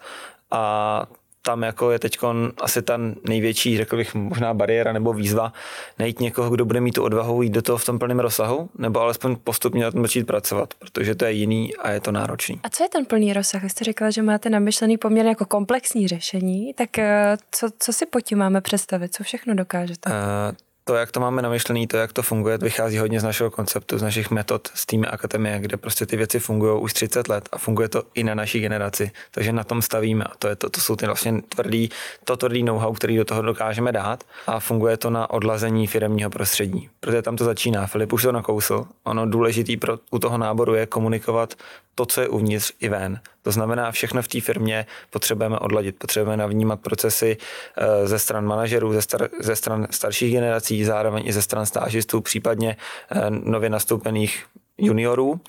a 0.51 1.05
tam 1.47 1.63
jako 1.63 1.91
je 1.91 1.99
teď 1.99 2.17
asi 2.61 2.81
ta 2.81 2.99
největší, 3.27 3.77
řekl 3.77 3.97
bych, 3.97 4.15
možná 4.15 4.53
bariéra 4.53 4.93
nebo 4.93 5.13
výzva 5.13 5.53
najít 5.99 6.19
někoho, 6.19 6.49
kdo 6.49 6.65
bude 6.65 6.81
mít 6.81 6.91
tu 6.91 7.03
odvahu 7.03 7.41
jít 7.41 7.49
do 7.49 7.61
toho 7.61 7.77
v 7.77 7.85
tom 7.85 7.99
plném 7.99 8.19
rozsahu, 8.19 8.69
nebo 8.77 9.01
alespoň 9.01 9.35
postupně 9.43 9.83
na 9.83 9.91
tom 9.91 10.01
začít 10.01 10.27
pracovat, 10.27 10.73
protože 10.79 11.15
to 11.15 11.25
je 11.25 11.31
jiný 11.31 11.75
a 11.75 11.91
je 11.91 11.99
to 11.99 12.11
náročný. 12.11 12.59
A 12.63 12.69
co 12.69 12.83
je 12.83 12.89
ten 12.89 13.05
plný 13.05 13.33
rozsah? 13.33 13.63
Vy 13.63 13.69
jste 13.69 13.83
říkala, 13.85 14.11
že 14.11 14.21
máte 14.21 14.49
namyšlený 14.49 14.97
poměrně 14.97 15.29
jako 15.29 15.45
komplexní 15.45 16.07
řešení, 16.07 16.73
tak 16.73 16.99
eh, 16.99 17.37
co, 17.51 17.69
co 17.79 17.93
si 17.93 18.05
pod 18.05 18.21
tím 18.21 18.37
máme 18.37 18.61
představit? 18.61 19.15
Co 19.15 19.23
všechno 19.23 19.55
dokážete? 19.55 20.09
Uh, 20.09 20.66
to, 20.87 20.95
jak 20.95 21.11
to 21.11 21.19
máme 21.19 21.41
namyšlený, 21.41 21.87
to, 21.87 21.97
jak 21.97 22.13
to 22.13 22.21
funguje, 22.21 22.57
vychází 22.57 22.97
hodně 22.97 23.19
z 23.19 23.23
našeho 23.23 23.51
konceptu, 23.51 23.97
z 23.97 24.01
našich 24.01 24.31
metod 24.31 24.67
z 24.73 24.85
týmy 24.85 25.07
akademie, 25.07 25.59
kde 25.59 25.77
prostě 25.77 26.05
ty 26.05 26.17
věci 26.17 26.39
fungují 26.39 26.81
už 26.81 26.93
30 26.93 27.27
let 27.27 27.49
a 27.51 27.57
funguje 27.57 27.89
to 27.89 28.03
i 28.13 28.23
na 28.23 28.35
naší 28.35 28.59
generaci. 28.59 29.11
Takže 29.31 29.51
na 29.53 29.63
tom 29.63 29.81
stavíme 29.81 30.23
a 30.23 30.31
to, 30.39 30.47
je 30.47 30.55
to, 30.55 30.69
to 30.69 30.81
jsou 30.81 30.95
ty 30.95 31.05
vlastně 31.05 31.41
tvrdý, 31.41 31.89
to 32.23 32.37
tvrdý 32.37 32.63
know-how, 32.63 32.93
který 32.93 33.17
do 33.17 33.25
toho 33.25 33.41
dokážeme 33.41 33.91
dát 33.91 34.23
a 34.47 34.59
funguje 34.59 34.97
to 34.97 35.09
na 35.09 35.29
odlazení 35.29 35.87
firmního 35.87 36.29
prostředí. 36.29 36.89
Protože 36.99 37.21
tam 37.21 37.35
to 37.35 37.43
začíná. 37.43 37.87
Filip 37.87 38.13
už 38.13 38.23
to 38.23 38.31
nakousl. 38.31 38.85
Ono 39.03 39.25
důležitý 39.25 39.77
pro, 39.77 39.99
u 40.11 40.19
toho 40.19 40.37
náboru 40.37 40.75
je 40.75 40.85
komunikovat 40.85 41.53
to, 41.97 42.05
co 42.05 42.21
je 42.21 42.27
uvnitř 42.27 42.73
i 42.79 42.89
ven. 42.89 43.19
To 43.41 43.51
znamená, 43.51 43.91
všechno 43.91 44.21
v 44.21 44.27
té 44.27 44.41
firmě 44.41 44.85
potřebujeme 45.09 45.59
odladit, 45.59 45.95
potřebujeme 45.99 46.37
navnímat 46.37 46.79
procesy 46.79 47.37
eh, 47.77 48.07
ze 48.07 48.19
stran 48.19 48.45
manažerů, 48.45 48.93
ze, 48.93 49.01
star, 49.01 49.29
ze 49.39 49.55
stran 49.55 49.87
starších 49.89 50.33
generací, 50.33 50.76
zároveň 50.85 51.23
i 51.27 51.33
ze 51.33 51.41
stran 51.41 51.65
stážistů, 51.65 52.21
případně 52.21 52.77
eh, 53.11 53.29
nově 53.29 53.69
nastoupených 53.69 54.45
juniorů 54.77 55.41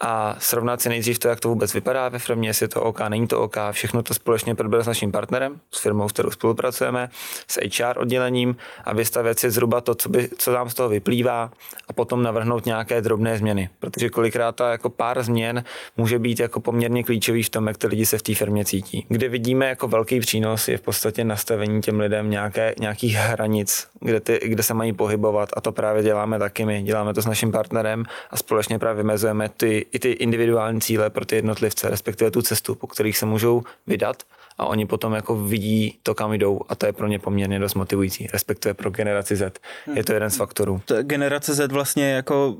a 0.00 0.36
srovnat 0.38 0.80
si 0.80 0.88
nejdřív 0.88 1.18
to, 1.18 1.28
jak 1.28 1.40
to 1.40 1.48
vůbec 1.48 1.74
vypadá 1.74 2.08
ve 2.08 2.18
firmě, 2.18 2.48
jestli 2.48 2.64
je 2.64 2.68
to 2.68 2.82
OK, 2.82 3.00
není 3.08 3.26
to 3.26 3.40
OK, 3.40 3.56
všechno 3.70 4.02
to 4.02 4.14
společně 4.14 4.54
probrat 4.54 4.84
s 4.84 4.86
naším 4.86 5.12
partnerem, 5.12 5.60
s 5.70 5.80
firmou, 5.80 6.08
s 6.08 6.12
kterou 6.12 6.30
spolupracujeme, 6.30 7.08
s 7.48 7.60
HR 7.60 7.98
oddělením 7.98 8.56
a 8.84 8.94
vystavět 8.94 9.38
si 9.38 9.50
zhruba 9.50 9.80
to, 9.80 9.94
co, 9.94 10.08
by, 10.08 10.28
co 10.38 10.52
nám 10.52 10.70
z 10.70 10.74
toho 10.74 10.88
vyplývá 10.88 11.50
a 11.88 11.92
potom 11.92 12.22
navrhnout 12.22 12.66
nějaké 12.66 13.00
drobné 13.00 13.38
změny. 13.38 13.68
Protože 13.78 14.08
kolikrát 14.08 14.56
ta 14.56 14.70
jako 14.70 14.90
pár 14.90 15.22
změn 15.22 15.64
může 15.96 16.18
být 16.18 16.40
jako 16.40 16.60
poměrně 16.60 17.04
klíčový 17.04 17.42
v 17.42 17.50
tom, 17.50 17.66
jak 17.66 17.78
ty 17.78 17.86
lidi 17.86 18.06
se 18.06 18.18
v 18.18 18.22
té 18.22 18.34
firmě 18.34 18.64
cítí. 18.64 19.06
Kde 19.08 19.28
vidíme 19.28 19.68
jako 19.68 19.88
velký 19.88 20.20
přínos 20.20 20.68
je 20.68 20.78
v 20.78 20.82
podstatě 20.82 21.24
nastavení 21.24 21.82
těm 21.82 22.00
lidem 22.00 22.30
nějaké, 22.30 22.74
nějakých 22.80 23.14
hranic, 23.14 23.88
kde, 24.00 24.20
ty, 24.20 24.40
kde 24.44 24.62
se 24.62 24.74
mají 24.74 24.92
pohybovat 24.92 25.48
a 25.56 25.60
to 25.60 25.72
právě 25.72 26.02
děláme 26.02 26.38
taky 26.38 26.64
my. 26.64 26.82
Děláme 26.82 27.14
to 27.14 27.22
s 27.22 27.26
naším 27.26 27.52
partnerem 27.52 28.04
a 28.30 28.36
společně 28.36 28.78
právě 28.78 29.02
vymezujeme 29.02 29.48
ty 29.48 29.85
i 29.92 29.98
ty 29.98 30.10
individuální 30.10 30.80
cíle 30.80 31.10
pro 31.10 31.24
ty 31.24 31.36
jednotlivce, 31.36 31.90
respektive 31.90 32.30
tu 32.30 32.42
cestu, 32.42 32.74
po 32.74 32.86
kterých 32.86 33.18
se 33.18 33.26
můžou 33.26 33.62
vydat 33.86 34.22
a 34.58 34.66
oni 34.66 34.86
potom 34.86 35.12
jako 35.12 35.36
vidí 35.36 35.98
to, 36.02 36.14
kam 36.14 36.32
jdou 36.32 36.60
a 36.68 36.74
to 36.74 36.86
je 36.86 36.92
pro 36.92 37.06
ně 37.06 37.18
poměrně 37.18 37.58
dost 37.58 37.74
motivující, 37.74 38.26
respektive 38.32 38.74
pro 38.74 38.90
generaci 38.90 39.36
Z. 39.36 39.58
Je 39.94 40.04
to 40.04 40.12
jeden 40.12 40.30
z 40.30 40.36
faktorů. 40.36 40.80
Generace 41.02 41.54
Z 41.54 41.72
vlastně 41.72 42.10
jako, 42.10 42.56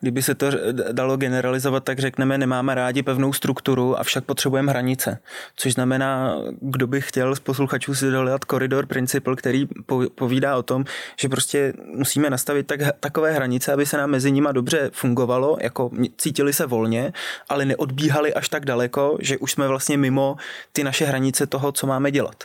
kdyby 0.00 0.22
se 0.22 0.34
to 0.34 0.46
dalo 0.92 1.16
generalizovat, 1.16 1.84
tak 1.84 1.98
řekneme, 1.98 2.38
nemáme 2.38 2.74
rádi 2.74 3.02
pevnou 3.02 3.32
strukturu, 3.32 3.98
avšak 3.98 4.24
potřebujeme 4.24 4.72
hranice. 4.72 5.18
Což 5.56 5.72
znamená, 5.72 6.36
kdo 6.60 6.86
by 6.86 7.00
chtěl 7.00 7.34
z 7.34 7.40
posluchačů 7.40 7.94
si 7.94 8.10
dohledat 8.10 8.44
koridor 8.44 8.86
principl, 8.86 9.36
který 9.36 9.68
povídá 10.14 10.56
o 10.56 10.62
tom, 10.62 10.84
že 11.20 11.28
prostě 11.28 11.72
musíme 11.94 12.30
nastavit 12.30 12.66
tak, 12.66 12.80
takové 13.00 13.32
hranice, 13.32 13.72
aby 13.72 13.86
se 13.86 13.96
nám 13.96 14.10
mezi 14.10 14.32
nimi 14.32 14.48
dobře 14.52 14.90
fungovalo, 14.92 15.56
jako 15.60 15.90
cítili 16.16 16.52
se 16.52 16.66
volně, 16.66 17.12
ale 17.48 17.64
neodbíhali 17.64 18.34
až 18.34 18.48
tak 18.48 18.64
daleko, 18.64 19.16
že 19.20 19.38
už 19.38 19.52
jsme 19.52 19.68
vlastně 19.68 19.96
mimo 19.96 20.36
ty 20.72 20.84
naše 20.84 21.04
hranice 21.04 21.31
hranice 21.32 21.46
toho, 21.46 21.72
co 21.72 21.86
máme 21.86 22.10
dělat. 22.10 22.44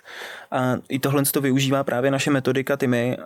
A 0.52 0.76
i 0.90 1.00
tohle 1.00 1.24
to 1.24 1.42
využívá 1.42 1.84
právě 1.84 2.12
naše 2.12 2.32
metodika 2.32 2.78
Tymy 2.78 3.18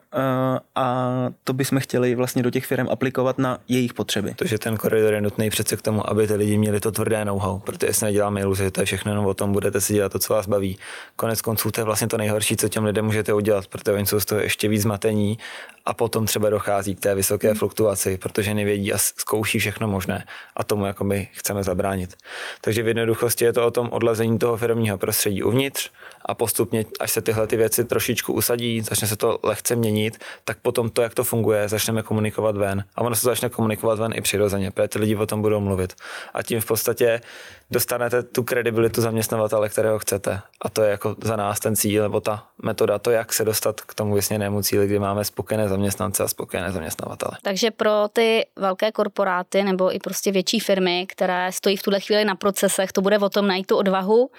a 0.75 1.11
to 1.43 1.53
bychom 1.53 1.79
chtěli 1.79 2.15
vlastně 2.15 2.43
do 2.43 2.49
těch 2.49 2.65
firm 2.65 2.89
aplikovat 2.89 3.37
na 3.37 3.57
jejich 3.67 3.93
potřeby. 3.93 4.33
To, 4.35 4.47
že 4.47 4.57
ten 4.57 4.77
koridor 4.77 5.13
je 5.13 5.21
nutný 5.21 5.49
přece 5.49 5.77
k 5.77 5.81
tomu, 5.81 6.09
aby 6.09 6.27
ty 6.27 6.35
lidi 6.35 6.57
měli 6.57 6.79
to 6.79 6.91
tvrdé 6.91 7.25
know-how, 7.25 7.59
protože 7.59 7.93
si 7.93 8.05
neděláme 8.05 8.41
iluze, 8.41 8.63
že 8.63 8.71
to 8.71 8.81
je 8.81 8.85
všechno 8.85 9.11
jenom 9.11 9.25
o 9.25 9.33
tom, 9.33 9.51
budete 9.51 9.81
si 9.81 9.93
dělat 9.93 10.11
to, 10.11 10.19
co 10.19 10.33
vás 10.33 10.47
baví. 10.47 10.77
Konec 11.15 11.41
konců 11.41 11.71
to 11.71 11.81
je 11.81 11.85
vlastně 11.85 12.07
to 12.07 12.17
nejhorší, 12.17 12.57
co 12.57 12.69
těm 12.69 12.85
lidem 12.85 13.05
můžete 13.05 13.33
udělat, 13.33 13.67
protože 13.67 13.91
oni 13.91 14.05
jsou 14.05 14.19
z 14.19 14.25
toho 14.25 14.41
ještě 14.41 14.67
víc 14.67 14.81
zmatení 14.81 15.37
a 15.85 15.93
potom 15.93 16.25
třeba 16.25 16.49
dochází 16.49 16.95
k 16.95 16.99
té 16.99 17.15
vysoké 17.15 17.47
hmm. 17.47 17.57
fluktuaci, 17.57 18.17
protože 18.17 18.53
nevědí 18.53 18.93
a 18.93 18.97
zkouší 18.97 19.59
všechno 19.59 19.87
možné 19.87 20.25
a 20.55 20.63
tomu 20.63 20.85
jako 20.85 21.03
my 21.03 21.29
chceme 21.33 21.63
zabránit. 21.63 22.15
Takže 22.61 22.83
v 22.83 22.87
jednoduchosti 22.87 23.45
je 23.45 23.53
to 23.53 23.67
o 23.67 23.71
tom 23.71 23.89
odlazení 23.91 24.39
toho 24.39 24.57
firmního 24.57 24.97
prostředí 24.97 25.43
uvnitř 25.43 25.91
a 26.25 26.35
postupně, 26.35 26.85
až 26.99 27.11
se 27.11 27.21
tyhle 27.21 27.47
ty 27.47 27.57
věci 27.57 27.85
trošičku 27.85 28.33
usadí, 28.33 28.81
začne 28.81 29.07
se 29.07 29.15
to 29.15 29.39
lehce 29.43 29.75
měnit, 29.75 30.17
tak 30.45 30.57
potom 30.61 30.89
to, 30.89 31.01
jak 31.01 31.13
to 31.13 31.23
funguje, 31.23 31.69
začneme 31.69 32.03
komunikovat 32.03 32.57
ven. 32.57 32.83
A 32.95 33.01
ono 33.01 33.15
se 33.15 33.25
začne 33.25 33.49
komunikovat 33.49 33.99
ven 33.99 34.11
i 34.15 34.21
přirozeně, 34.21 34.71
protože 34.71 34.87
ty 34.87 34.99
lidi 34.99 35.15
o 35.15 35.25
tom 35.25 35.41
budou 35.41 35.59
mluvit. 35.59 35.93
A 36.33 36.43
tím 36.43 36.61
v 36.61 36.65
podstatě 36.65 37.21
dostanete 37.71 38.23
tu 38.23 38.43
kredibilitu 38.43 39.01
zaměstnavatele, 39.01 39.69
kterého 39.69 39.99
chcete. 39.99 40.41
A 40.61 40.69
to 40.69 40.81
je 40.81 40.89
jako 40.91 41.15
za 41.23 41.35
nás 41.35 41.59
ten 41.59 41.75
cíl, 41.75 42.03
nebo 42.03 42.21
ta 42.21 42.47
metoda, 42.63 42.99
to, 42.99 43.11
jak 43.11 43.33
se 43.33 43.45
dostat 43.45 43.81
k 43.81 43.93
tomu 43.93 44.15
vysněnému 44.15 44.61
cíli, 44.63 44.87
kdy 44.87 44.99
máme 44.99 45.25
spokojené 45.25 45.69
zaměstnance 45.69 46.23
a 46.23 46.27
spokojené 46.27 46.71
zaměstnavatele. 46.71 47.31
Takže 47.41 47.71
pro 47.71 48.07
ty 48.13 48.45
velké 48.55 48.91
korporáty 48.91 49.63
nebo 49.63 49.95
i 49.95 49.99
prostě 49.99 50.31
větší 50.31 50.59
firmy, 50.59 51.05
které 51.09 51.51
stojí 51.51 51.77
v 51.77 51.83
tuhle 51.83 51.99
chvíli 51.99 52.25
na 52.25 52.35
procesech, 52.35 52.91
to 52.91 53.01
bude 53.01 53.19
o 53.19 53.29
tom 53.29 53.47
najít 53.47 53.67
tu 53.67 53.77
odvahu, 53.77 54.29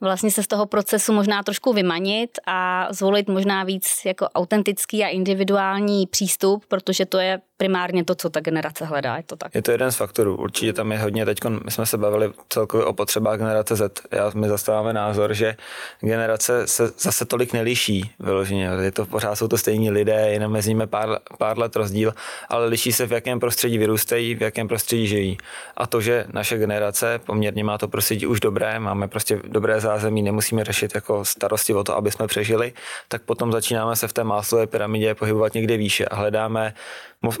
vlastně 0.00 0.30
se 0.30 0.42
z 0.42 0.46
toho 0.46 0.66
procesu 0.66 1.12
možná 1.12 1.42
trošku 1.42 1.72
vymanit 1.72 2.30
a 2.46 2.88
zvolit 2.90 3.28
možná 3.28 3.64
víc 3.64 4.00
jako 4.04 4.28
autentický 4.28 5.04
a 5.04 5.08
individuální 5.08 6.06
přístup, 6.06 6.64
protože 6.68 7.06
to 7.06 7.18
je 7.18 7.40
primárně 7.56 8.04
to, 8.04 8.14
co 8.14 8.30
ta 8.30 8.40
generace 8.40 8.84
hledá, 8.84 9.16
je 9.16 9.22
to 9.22 9.36
tak? 9.36 9.54
Je 9.54 9.62
to 9.62 9.70
jeden 9.70 9.92
z 9.92 9.96
faktorů. 9.96 10.36
Určitě 10.36 10.72
tam 10.72 10.92
je 10.92 10.98
hodně, 10.98 11.24
teď 11.24 11.38
my 11.64 11.70
jsme 11.70 11.86
se 11.86 11.98
bavili 11.98 12.32
celkově 12.48 12.86
o 12.86 12.92
potřebách 12.92 13.38
generace 13.38 13.76
Z. 13.76 14.00
Já, 14.10 14.30
my 14.34 14.48
zastáváme 14.48 14.92
názor, 14.92 15.34
že 15.34 15.56
generace 16.00 16.66
se 16.66 16.92
zase 16.98 17.24
tolik 17.24 17.52
neliší 17.52 18.10
vyloženě. 18.18 18.70
Je 18.80 18.92
to, 18.92 19.06
pořád 19.06 19.36
jsou 19.36 19.48
to 19.48 19.58
stejní 19.58 19.90
lidé, 19.90 20.28
jenom 20.30 20.52
mezi 20.52 20.70
nimi 20.70 20.86
pár, 20.86 21.18
pár 21.38 21.58
let 21.58 21.76
rozdíl, 21.76 22.14
ale 22.48 22.66
liší 22.66 22.92
se 22.92 23.06
v 23.06 23.12
jakém 23.12 23.40
prostředí 23.40 23.78
vyrůstají, 23.78 24.34
v 24.34 24.42
jakém 24.42 24.68
prostředí 24.68 25.06
žijí. 25.06 25.38
A 25.76 25.86
to, 25.86 26.00
že 26.00 26.26
naše 26.32 26.58
generace 26.58 27.20
poměrně 27.26 27.64
má 27.64 27.78
to 27.78 27.88
prostředí 27.88 28.26
už 28.26 28.40
dobré, 28.40 28.78
máme 28.80 29.08
prostě 29.08 29.40
dobré 29.48 29.80
zázemí, 29.80 30.22
nemusíme 30.22 30.64
řešit 30.64 30.94
jako 30.94 31.24
starosti 31.24 31.74
o 31.74 31.84
to, 31.84 31.96
aby 31.96 32.10
jsme 32.10 32.26
přežili, 32.26 32.72
tak 33.08 33.22
potom 33.22 33.52
začínáme 33.52 33.96
se 33.96 34.08
v 34.08 34.12
té 34.12 34.24
máslové 34.24 34.66
pyramidě 34.66 35.14
pohybovat 35.14 35.54
někde 35.54 35.76
výše 35.76 36.04
a 36.04 36.16
hledáme 36.16 36.74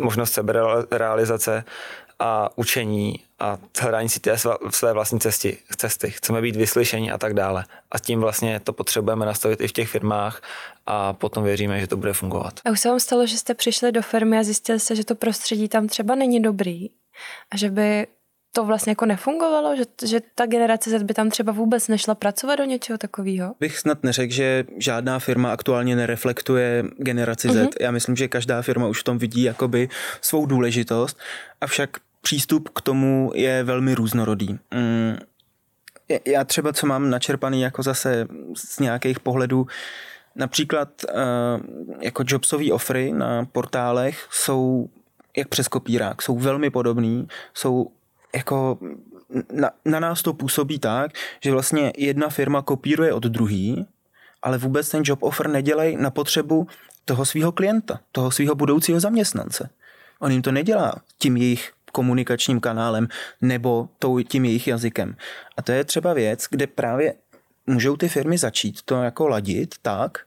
možnost 0.00 0.32
seberealizace 0.32 1.64
a 2.18 2.58
učení 2.58 3.20
a 3.38 3.58
hledání 3.80 4.08
si 4.08 4.20
té 4.20 4.36
své 4.70 4.92
vlastní 4.92 5.20
cesty, 5.20 5.58
cesty. 5.76 6.10
Chceme 6.10 6.42
být 6.42 6.56
vyslyšení 6.56 7.10
a 7.10 7.18
tak 7.18 7.34
dále. 7.34 7.64
A 7.90 7.98
tím 7.98 8.20
vlastně 8.20 8.60
to 8.60 8.72
potřebujeme 8.72 9.26
nastavit 9.26 9.60
i 9.60 9.68
v 9.68 9.72
těch 9.72 9.88
firmách 9.88 10.42
a 10.86 11.12
potom 11.12 11.44
věříme, 11.44 11.80
že 11.80 11.86
to 11.86 11.96
bude 11.96 12.12
fungovat. 12.12 12.60
A 12.64 12.70
už 12.70 12.80
se 12.80 12.88
vám 12.88 13.00
stalo, 13.00 13.26
že 13.26 13.38
jste 13.38 13.54
přišli 13.54 13.92
do 13.92 14.02
firmy 14.02 14.38
a 14.38 14.42
zjistili 14.42 14.80
jste, 14.80 14.96
že 14.96 15.04
to 15.04 15.14
prostředí 15.14 15.68
tam 15.68 15.86
třeba 15.86 16.14
není 16.14 16.42
dobrý 16.42 16.90
a 17.50 17.56
že 17.56 17.70
by 17.70 18.06
to 18.56 18.64
vlastně 18.64 18.90
jako 18.90 19.06
nefungovalo, 19.06 19.76
že, 19.76 19.84
že 20.06 20.20
ta 20.34 20.46
generace 20.46 20.90
Z 20.90 21.02
by 21.02 21.14
tam 21.14 21.30
třeba 21.30 21.52
vůbec 21.52 21.88
nešla 21.88 22.14
pracovat 22.14 22.56
do 22.56 22.64
něčeho 22.64 22.98
takového? 22.98 23.54
Bych 23.60 23.78
snad 23.78 24.02
neřekl, 24.02 24.32
že 24.32 24.64
žádná 24.78 25.18
firma 25.18 25.52
aktuálně 25.52 25.96
nereflektuje 25.96 26.84
generaci 26.98 27.48
Z. 27.48 27.54
Mm-hmm. 27.54 27.76
Já 27.80 27.90
myslím, 27.90 28.16
že 28.16 28.28
každá 28.28 28.62
firma 28.62 28.86
už 28.88 29.00
v 29.00 29.04
tom 29.04 29.18
vidí 29.18 29.42
jakoby 29.42 29.88
svou 30.20 30.46
důležitost, 30.46 31.18
avšak 31.60 31.90
přístup 32.22 32.68
k 32.68 32.80
tomu 32.80 33.32
je 33.34 33.64
velmi 33.64 33.94
různorodý. 33.94 34.58
Mm, 34.74 35.16
já 36.26 36.44
třeba, 36.44 36.72
co 36.72 36.86
mám 36.86 37.10
načerpaný 37.10 37.60
jako 37.60 37.82
zase 37.82 38.26
z 38.56 38.78
nějakých 38.78 39.20
pohledů, 39.20 39.66
Například 40.38 40.88
eh, 41.08 41.14
jako 42.00 42.24
jobsové 42.26 42.72
offery 42.72 43.12
na 43.12 43.44
portálech 43.44 44.28
jsou 44.30 44.88
jak 45.36 45.48
přes 45.48 45.68
kopírák, 45.68 46.22
jsou 46.22 46.38
velmi 46.38 46.70
podobný, 46.70 47.28
jsou 47.54 47.90
jako 48.36 48.78
na, 49.52 49.70
na 49.84 50.00
nás 50.00 50.22
to 50.22 50.32
působí 50.32 50.78
tak, 50.78 51.10
že 51.44 51.52
vlastně 51.52 51.92
jedna 51.96 52.28
firma 52.28 52.62
kopíruje 52.62 53.12
od 53.12 53.22
druhý, 53.22 53.86
ale 54.42 54.58
vůbec 54.58 54.88
ten 54.88 55.02
job 55.04 55.22
offer 55.22 55.48
nedělej 55.48 55.96
na 55.96 56.10
potřebu 56.10 56.66
toho 57.04 57.24
svého 57.24 57.52
klienta, 57.52 58.00
toho 58.12 58.30
svého 58.30 58.54
budoucího 58.54 59.00
zaměstnance. 59.00 59.70
On 60.18 60.32
jim 60.32 60.42
to 60.42 60.52
nedělá 60.52 60.94
tím 61.18 61.36
jejich 61.36 61.72
komunikačním 61.92 62.60
kanálem 62.60 63.08
nebo 63.40 63.88
tím 64.28 64.44
jejich 64.44 64.68
jazykem. 64.68 65.16
A 65.56 65.62
to 65.62 65.72
je 65.72 65.84
třeba 65.84 66.12
věc, 66.12 66.46
kde 66.50 66.66
právě 66.66 67.14
můžou 67.66 67.96
ty 67.96 68.08
firmy 68.08 68.38
začít 68.38 68.82
to 68.82 69.02
jako 69.02 69.28
ladit 69.28 69.74
tak, 69.82 70.18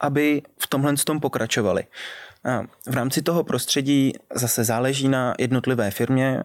aby 0.00 0.42
v 0.58 0.66
tomhle 0.66 0.94
tom 0.94 1.20
pokračovali. 1.20 1.84
V 2.90 2.94
rámci 2.94 3.22
toho 3.22 3.44
prostředí 3.44 4.12
zase 4.34 4.64
záleží 4.64 5.08
na 5.08 5.34
jednotlivé 5.38 5.90
firmě. 5.90 6.42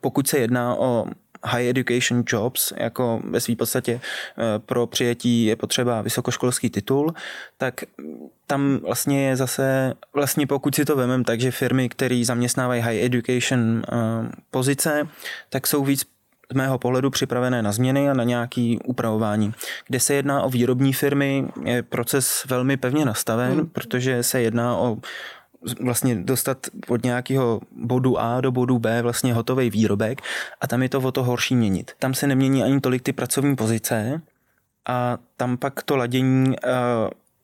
Pokud 0.00 0.28
se 0.28 0.38
jedná 0.38 0.74
o 0.74 1.06
high 1.44 1.68
education 1.68 2.24
jobs, 2.26 2.72
jako 2.76 3.20
ve 3.24 3.40
své 3.40 3.56
podstatě 3.56 3.92
e, 3.92 4.00
pro 4.58 4.86
přijetí 4.86 5.44
je 5.44 5.56
potřeba 5.56 6.02
vysokoškolský 6.02 6.70
titul, 6.70 7.14
tak 7.56 7.80
tam 8.46 8.76
vlastně 8.76 9.28
je 9.28 9.36
zase, 9.36 9.94
vlastně 10.14 10.46
pokud 10.46 10.74
si 10.74 10.84
to 10.84 10.96
vemem, 10.96 11.24
takže 11.24 11.50
firmy, 11.50 11.88
které 11.88 12.22
zaměstnávají 12.24 12.82
high 12.82 13.04
education 13.04 13.82
e, 13.82 13.96
pozice, 14.50 15.08
tak 15.48 15.66
jsou 15.66 15.84
víc 15.84 16.04
z 16.52 16.54
mého 16.54 16.78
pohledu 16.78 17.10
připravené 17.10 17.62
na 17.62 17.72
změny 17.72 18.10
a 18.10 18.14
na 18.14 18.24
nějaké 18.24 18.76
upravování. 18.84 19.52
Kde 19.86 20.00
se 20.00 20.14
jedná 20.14 20.42
o 20.42 20.50
výrobní 20.50 20.92
firmy, 20.92 21.48
je 21.64 21.82
proces 21.82 22.44
velmi 22.48 22.76
pevně 22.76 23.04
nastaven, 23.04 23.52
hmm. 23.52 23.66
protože 23.66 24.22
se 24.22 24.40
jedná 24.40 24.76
o 24.76 24.96
vlastně 25.80 26.14
dostat 26.14 26.66
od 26.88 27.04
nějakého 27.04 27.60
bodu 27.72 28.18
A 28.18 28.40
do 28.40 28.52
bodu 28.52 28.78
B 28.78 29.02
vlastně 29.02 29.34
hotový 29.34 29.70
výrobek 29.70 30.22
a 30.60 30.66
tam 30.66 30.82
je 30.82 30.88
to 30.88 31.00
o 31.00 31.12
to 31.12 31.24
horší 31.24 31.56
měnit. 31.56 31.92
Tam 31.98 32.14
se 32.14 32.26
nemění 32.26 32.62
ani 32.62 32.80
tolik 32.80 33.02
ty 33.02 33.12
pracovní 33.12 33.56
pozice 33.56 34.22
a 34.88 35.18
tam 35.36 35.56
pak 35.56 35.82
to 35.82 35.96
ladění 35.96 36.48
uh, 36.48 36.54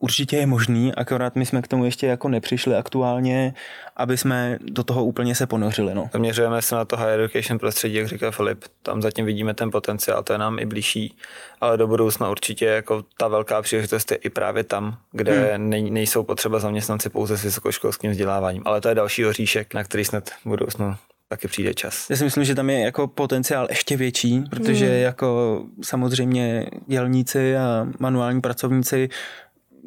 určitě 0.05 0.37
je 0.37 0.47
možný, 0.47 0.95
akorát 0.95 1.37
my 1.37 1.47
jsme 1.47 1.63
k 1.63 1.69
tomu 1.69 1.85
ještě 1.85 2.07
jako 2.07 2.29
nepřišli 2.29 2.77
aktuálně, 2.77 3.55
aby 3.97 4.17
jsme 4.17 4.59
do 4.61 4.85
toho 4.85 5.05
úplně 5.05 5.35
se 5.35 5.47
ponořili. 5.47 5.95
No. 5.95 6.11
Zaměřujeme 6.13 6.63
se 6.63 6.75
na 6.75 6.85
to 6.85 6.97
higher 6.97 7.21
education 7.21 7.59
prostředí, 7.59 7.95
jak 7.95 8.09
říká 8.09 8.31
Filip. 8.31 8.65
Tam 8.83 9.03
zatím 9.03 9.25
vidíme 9.27 9.55
ten 9.55 9.71
potenciál, 9.71 10.23
to 10.23 10.33
je 10.33 10.39
nám 10.39 10.59
i 10.59 10.67
blížší, 10.67 11.17
ale 11.61 11.77
do 11.77 11.87
budoucna 11.87 12.31
určitě 12.31 12.67
jako 12.67 13.05
ta 13.17 13.29
velká 13.29 13.63
příležitost 13.63 14.11
je 14.11 14.17
i 14.17 14.31
právě 14.31 14.65
tam, 14.65 14.97
kde 15.13 15.55
hmm. 15.57 15.71
nej, 15.71 15.91
nejsou 15.91 16.23
potřeba 16.23 16.59
zaměstnanci 16.59 17.09
pouze 17.09 17.39
s 17.39 17.43
vysokoškolským 17.43 18.11
vzděláváním. 18.11 18.63
Ale 18.67 18.81
to 18.81 18.89
je 18.89 18.95
další 18.95 19.27
oříšek, 19.27 19.75
na 19.75 19.85
který 19.85 20.05
snad 20.05 20.31
v 20.31 20.47
budoucnu 20.47 20.97
taky 21.29 21.49
přijde 21.49 21.75
čas. 21.75 22.11
Já 22.11 22.17
si 22.17 22.25
myslím, 22.25 22.45
že 22.45 22.55
tam 22.55 22.71
je 22.71 22.81
jako 22.81 23.09
potenciál 23.09 23.67
ještě 23.71 23.97
větší, 23.97 24.45
protože 24.51 24.87
hmm. 24.87 24.95
jako 24.95 25.61
samozřejmě 25.83 26.67
dělníci 26.87 27.57
a 27.57 27.87
manuální 27.99 28.41
pracovníci 28.41 29.09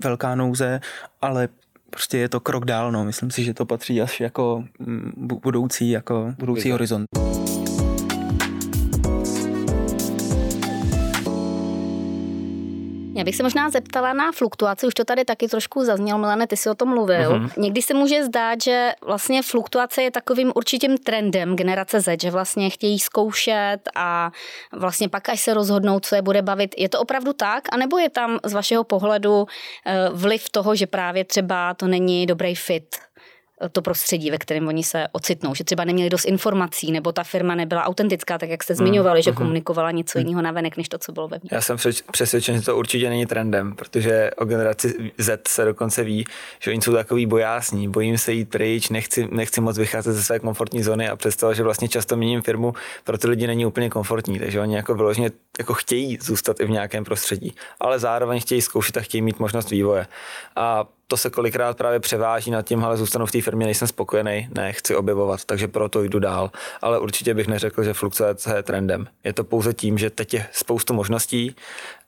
velká 0.04 0.36
nouze, 0.36 0.80
ale 1.22 1.50
prostě 1.90 2.18
je 2.18 2.30
to 2.30 2.40
krok 2.40 2.66
dál, 2.66 2.92
no. 2.92 3.06
Myslím 3.06 3.32
si, 3.32 3.44
že 3.44 3.54
to 3.54 3.66
patří 3.66 4.02
až 4.02 4.20
jako 4.20 4.64
mm, 4.80 5.12
budoucí, 5.44 5.90
jako 5.90 6.34
budoucí 6.40 6.72
horizont. 6.72 7.06
Já 13.18 13.24
bych 13.24 13.36
se 13.36 13.44
možná 13.44 13.70
zeptala 13.70 14.14
na 14.14 14.32
fluktuaci, 14.32 14.88
už 14.88 14.94
to 14.94 15.06
tady 15.06 15.26
taky 15.26 15.48
trošku 15.48 15.86
zaznělo, 15.86 16.20
Milane, 16.20 16.48
ty 16.48 16.58
si 16.58 16.70
o 16.70 16.76
tom 16.76 16.90
mluvil. 16.90 17.32
Uh-huh. 17.32 17.50
Někdy 17.58 17.82
se 17.82 17.94
může 17.94 18.24
zdát, 18.24 18.62
že 18.62 18.92
vlastně 19.02 19.42
fluktuace 19.42 20.04
je 20.04 20.12
takovým 20.12 20.52
určitým 20.56 20.98
trendem 20.98 21.56
generace 21.56 22.02
Z, 22.02 22.22
že 22.22 22.32
vlastně 22.32 22.70
chtějí 22.70 23.00
zkoušet 23.00 23.78
a 23.96 24.32
vlastně 24.72 25.10
pak, 25.10 25.30
až 25.30 25.42
se 25.42 25.54
rozhodnou, 25.54 26.00
co 26.00 26.16
je 26.16 26.22
bude 26.22 26.42
bavit. 26.42 26.76
Je 26.78 26.90
to 26.90 27.00
opravdu 27.00 27.34
tak? 27.34 27.64
A 27.72 27.78
nebo 27.78 27.98
je 27.98 28.10
tam 28.10 28.40
z 28.44 28.54
vašeho 28.54 28.84
pohledu 28.84 29.46
eh, 29.86 30.10
vliv 30.14 30.50
toho, 30.50 30.76
že 30.76 30.88
právě 30.88 31.26
třeba 31.26 31.74
to 31.74 31.88
není 31.88 32.26
dobrý 32.26 32.56
fit 32.56 33.07
to 33.72 33.82
prostředí, 33.82 34.32
ve 34.32 34.38
kterém 34.38 34.68
oni 34.68 34.84
se 34.84 35.08
ocitnou, 35.12 35.56
že 35.56 35.64
třeba 35.64 35.84
neměli 35.84 36.10
dost 36.10 36.26
informací, 36.26 36.92
nebo 36.92 37.12
ta 37.12 37.24
firma 37.24 37.56
nebyla 37.56 37.84
autentická, 37.84 38.38
tak 38.38 38.50
jak 38.50 38.64
jste 38.64 38.76
zmiňovali, 38.76 39.20
mm, 39.20 39.24
že 39.24 39.32
mm, 39.32 39.38
komunikovala 39.38 39.92
něco 39.92 40.20
jiného 40.20 40.42
navenek, 40.42 40.78
než 40.78 40.90
to, 40.90 40.98
co 40.98 41.12
bylo 41.12 41.28
vevnitř. 41.28 41.54
Já 41.54 41.62
jsem 41.62 41.78
přesvědčen, 42.12 42.56
že 42.56 42.62
to 42.62 42.78
určitě 42.78 43.10
není 43.10 43.26
trendem, 43.26 43.76
protože 43.76 44.32
o 44.38 44.46
generaci 44.46 45.12
Z 45.18 45.48
se 45.48 45.66
dokonce 45.66 46.04
ví, 46.04 46.26
že 46.60 46.72
oni 46.72 46.82
jsou 46.82 46.94
takový 46.94 47.26
bojásní, 47.26 47.90
bojím 47.90 48.18
se 48.18 48.34
jít 48.34 48.50
pryč, 48.50 48.90
nechci, 48.90 49.28
nechci 49.32 49.62
moc 49.62 49.78
vycházet 49.78 50.14
ze 50.14 50.24
své 50.24 50.40
komfortní 50.40 50.84
zóny 50.84 51.10
a 51.10 51.16
představa, 51.16 51.54
že 51.54 51.64
vlastně 51.64 51.88
často 51.88 52.16
měním 52.16 52.42
firmu, 52.42 52.74
pro 53.04 53.18
ty 53.18 53.28
lidi 53.28 53.48
není 53.48 53.66
úplně 53.66 53.90
komfortní, 53.90 54.40
takže 54.40 54.62
oni 54.62 54.76
jako 54.76 54.96
vyloženě 54.96 55.32
jako 55.60 55.74
chtějí 55.74 56.18
zůstat 56.22 56.60
i 56.60 56.66
v 56.66 56.70
nějakém 56.70 57.04
prostředí, 57.04 57.56
ale 57.80 58.00
zároveň 58.00 58.42
chtějí 58.42 58.62
zkoušet 58.62 58.98
a 58.98 59.02
chtějí 59.02 59.22
mít 59.22 59.40
možnost 59.40 59.70
vývoje. 59.70 60.08
A 60.56 60.86
to 61.08 61.18
se 61.18 61.30
kolikrát 61.30 61.78
právě 61.78 62.00
převáží 62.00 62.52
nad 62.52 62.62
tím, 62.62 62.84
ale 62.86 62.98
zůstanu 62.98 63.26
v 63.26 63.32
té 63.32 63.42
firmě, 63.42 63.66
nejsem 63.66 63.88
spokojený, 63.88 64.50
ne, 64.56 64.74
chci 64.74 64.96
objevovat, 64.96 65.46
takže 65.46 65.68
proto 65.68 66.04
jdu 66.04 66.20
dál. 66.20 66.52
Ale 66.82 67.00
určitě 67.00 67.34
bych 67.34 67.48
neřekl, 67.48 67.84
že 67.84 67.94
fluktuace 67.94 68.56
je 68.56 68.64
trendem. 68.64 69.08
Je 69.24 69.34
to 69.34 69.44
pouze 69.44 69.74
tím, 69.74 69.98
že 69.98 70.10
teď 70.10 70.34
je 70.34 70.48
spoustu 70.52 70.94
možností 70.94 71.56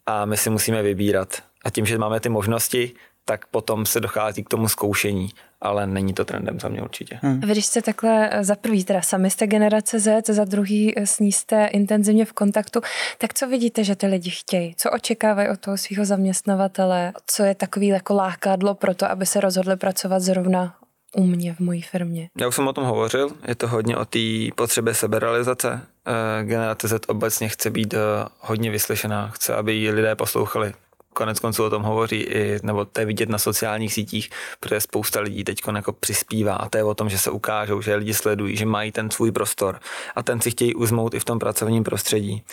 a 0.05 0.25
my 0.25 0.37
si 0.37 0.49
musíme 0.49 0.81
vybírat. 0.81 1.43
A 1.65 1.69
tím, 1.69 1.85
že 1.85 1.97
máme 1.97 2.19
ty 2.19 2.29
možnosti, 2.29 2.91
tak 3.25 3.45
potom 3.47 3.85
se 3.85 3.99
dochází 3.99 4.43
k 4.43 4.49
tomu 4.49 4.67
zkoušení, 4.69 5.29
ale 5.61 5.87
není 5.87 6.13
to 6.13 6.25
trendem 6.25 6.59
za 6.59 6.69
mě 6.69 6.81
určitě. 6.81 7.19
Hmm. 7.21 7.39
Vy 7.39 7.51
když 7.51 7.65
jste 7.65 7.81
takhle 7.81 8.29
eh, 8.31 8.43
za 8.43 8.55
prvý, 8.55 8.83
teda 8.83 9.01
sami 9.01 9.29
jste 9.29 9.47
generace 9.47 9.99
Z, 9.99 10.29
za 10.29 10.45
druhý 10.45 10.99
eh, 10.99 11.07
s 11.07 11.19
ní 11.19 11.31
jste 11.31 11.65
intenzivně 11.65 12.25
v 12.25 12.33
kontaktu, 12.33 12.81
tak 13.17 13.33
co 13.33 13.47
vidíte, 13.47 13.83
že 13.83 13.95
ty 13.95 14.07
lidi 14.07 14.29
chtějí? 14.29 14.75
Co 14.77 14.91
očekávají 14.91 15.49
od 15.49 15.59
toho 15.59 15.77
svého 15.77 16.05
zaměstnavatele? 16.05 17.13
Co 17.25 17.43
je 17.43 17.55
takový 17.55 17.87
jako 17.87 18.13
lákadlo 18.13 18.75
pro 18.75 18.95
to, 18.95 19.11
aby 19.11 19.25
se 19.25 19.39
rozhodli 19.39 19.77
pracovat 19.77 20.19
zrovna 20.19 20.75
u 21.15 21.23
mě 21.23 21.53
v 21.53 21.59
mojí 21.59 21.81
firmě? 21.81 22.29
Já 22.39 22.47
už 22.47 22.55
jsem 22.55 22.67
o 22.67 22.73
tom 22.73 22.83
hovořil, 22.83 23.29
je 23.47 23.55
to 23.55 23.67
hodně 23.67 23.97
o 23.97 24.05
té 24.05 24.19
potřebě 24.55 24.93
seberealizace. 24.93 25.81
Eh, 26.07 26.43
generace 26.43 26.87
Z 26.87 27.01
obecně 27.07 27.49
chce 27.49 27.69
být 27.69 27.93
hodně 28.39 28.71
vyslyšená, 28.71 29.27
chce, 29.27 29.55
aby 29.55 29.73
ji 29.73 29.91
lidé 29.91 30.15
poslouchali 30.15 30.73
konec 31.13 31.39
konců 31.39 31.63
o 31.63 31.69
tom 31.69 31.83
hovoří 31.83 32.21
i, 32.21 32.59
nebo 32.63 32.85
to 32.85 32.99
je 32.99 33.05
vidět 33.05 33.29
na 33.29 33.37
sociálních 33.37 33.93
sítích, 33.93 34.29
protože 34.59 34.81
spousta 34.81 35.19
lidí 35.19 35.43
teď 35.43 35.61
jako 35.75 35.93
přispívá 35.93 36.55
a 36.55 36.69
to 36.69 36.77
je 36.77 36.83
o 36.83 36.93
tom, 36.93 37.09
že 37.09 37.17
se 37.17 37.31
ukážou, 37.31 37.81
že 37.81 37.95
lidi 37.95 38.13
sledují, 38.13 38.57
že 38.57 38.65
mají 38.65 38.91
ten 38.91 39.11
svůj 39.11 39.31
prostor 39.31 39.79
a 40.15 40.23
ten 40.23 40.41
si 40.41 40.51
chtějí 40.51 40.75
uzmout 40.75 41.13
i 41.13 41.19
v 41.19 41.25
tom 41.25 41.39
pracovním 41.39 41.83
prostředí. 41.83 42.43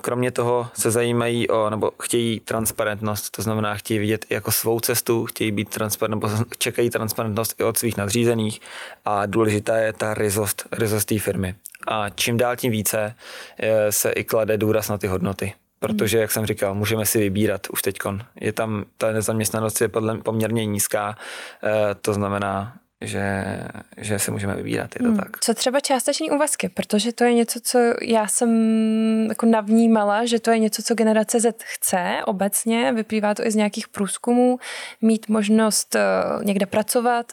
Kromě 0.00 0.30
toho 0.30 0.68
se 0.74 0.90
zajímají 0.90 1.48
o, 1.48 1.70
nebo 1.70 1.90
chtějí 2.02 2.40
transparentnost, 2.40 3.30
to 3.30 3.42
znamená, 3.42 3.74
chtějí 3.74 4.00
vidět 4.00 4.26
i 4.28 4.34
jako 4.34 4.52
svou 4.52 4.80
cestu, 4.80 5.26
chtějí 5.26 5.52
být 5.52 5.68
transparent, 5.68 6.22
nebo 6.22 6.44
čekají 6.58 6.90
transparentnost 6.90 7.60
i 7.60 7.64
od 7.64 7.78
svých 7.78 7.96
nadřízených 7.96 8.60
a 9.04 9.26
důležitá 9.26 9.76
je 9.76 9.92
ta 9.92 10.14
rizost, 10.14 10.64
rizost 10.72 11.04
té 11.04 11.18
firmy. 11.18 11.54
A 11.86 12.08
čím 12.08 12.36
dál 12.36 12.56
tím 12.56 12.72
více 12.72 13.14
eh, 13.58 13.92
se 13.92 14.10
i 14.10 14.24
klade 14.24 14.58
důraz 14.58 14.88
na 14.88 14.98
ty 14.98 15.06
hodnoty 15.06 15.52
protože, 15.78 16.18
jak 16.18 16.32
jsem 16.32 16.46
říkal, 16.46 16.74
můžeme 16.74 17.06
si 17.06 17.18
vybírat 17.18 17.60
už 17.72 17.82
teď. 17.82 17.98
Je 18.40 18.52
tam, 18.52 18.84
ta 18.98 19.12
nezaměstnanost 19.12 19.80
je 19.80 19.88
podle, 19.88 20.18
poměrně 20.18 20.66
nízká, 20.66 21.16
eh, 21.64 21.94
to 21.94 22.12
znamená, 22.12 22.76
že, 23.00 23.44
že 23.96 24.18
si 24.18 24.30
můžeme 24.30 24.54
vybírat, 24.54 24.94
je 24.94 25.02
to 25.02 25.08
hmm. 25.08 25.16
tak. 25.16 25.40
Co 25.40 25.54
třeba 25.54 25.80
částeční 25.80 26.30
úvazky, 26.30 26.68
protože 26.68 27.12
to 27.12 27.24
je 27.24 27.34
něco, 27.34 27.60
co 27.60 27.78
já 28.02 28.26
jsem 28.26 28.50
jako 29.28 29.46
navnímala, 29.46 30.24
že 30.24 30.40
to 30.40 30.50
je 30.50 30.58
něco, 30.58 30.82
co 30.82 30.94
generace 30.94 31.40
Z 31.40 31.56
chce 31.62 32.20
obecně, 32.24 32.92
vyplývá 32.92 33.34
to 33.34 33.46
i 33.46 33.50
z 33.50 33.54
nějakých 33.54 33.88
průzkumů, 33.88 34.58
mít 35.02 35.28
možnost 35.28 35.96
eh, 35.96 36.00
někde 36.44 36.66
pracovat, 36.66 37.32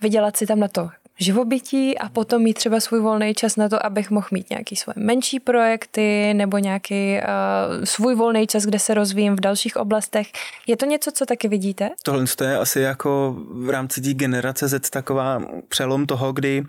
vydělat 0.00 0.36
si 0.36 0.46
tam 0.46 0.60
na 0.60 0.68
to 0.68 0.90
živobytí 1.18 1.98
a 1.98 2.08
potom 2.08 2.42
mít 2.42 2.54
třeba 2.54 2.80
svůj 2.80 3.00
volný 3.00 3.34
čas 3.34 3.56
na 3.56 3.68
to, 3.68 3.86
abych 3.86 4.10
mohl 4.10 4.26
mít 4.30 4.50
nějaký 4.50 4.76
svoje 4.76 4.94
menší 4.96 5.40
projekty 5.40 6.34
nebo 6.34 6.58
nějaký 6.58 7.16
uh, 7.16 7.84
svůj 7.84 8.14
volný 8.14 8.46
čas, 8.46 8.64
kde 8.64 8.78
se 8.78 8.94
rozvíjím 8.94 9.36
v 9.36 9.40
dalších 9.40 9.76
oblastech. 9.76 10.26
Je 10.66 10.76
to 10.76 10.86
něco, 10.86 11.10
co 11.12 11.26
taky 11.26 11.48
vidíte? 11.48 11.90
Tohle 12.02 12.24
je 12.44 12.56
asi 12.56 12.80
jako 12.80 13.36
v 13.50 13.70
rámci 13.70 14.00
té 14.00 14.14
generace 14.14 14.68
Z 14.68 14.90
taková 14.90 15.42
přelom 15.68 16.06
toho, 16.06 16.32
kdy 16.32 16.64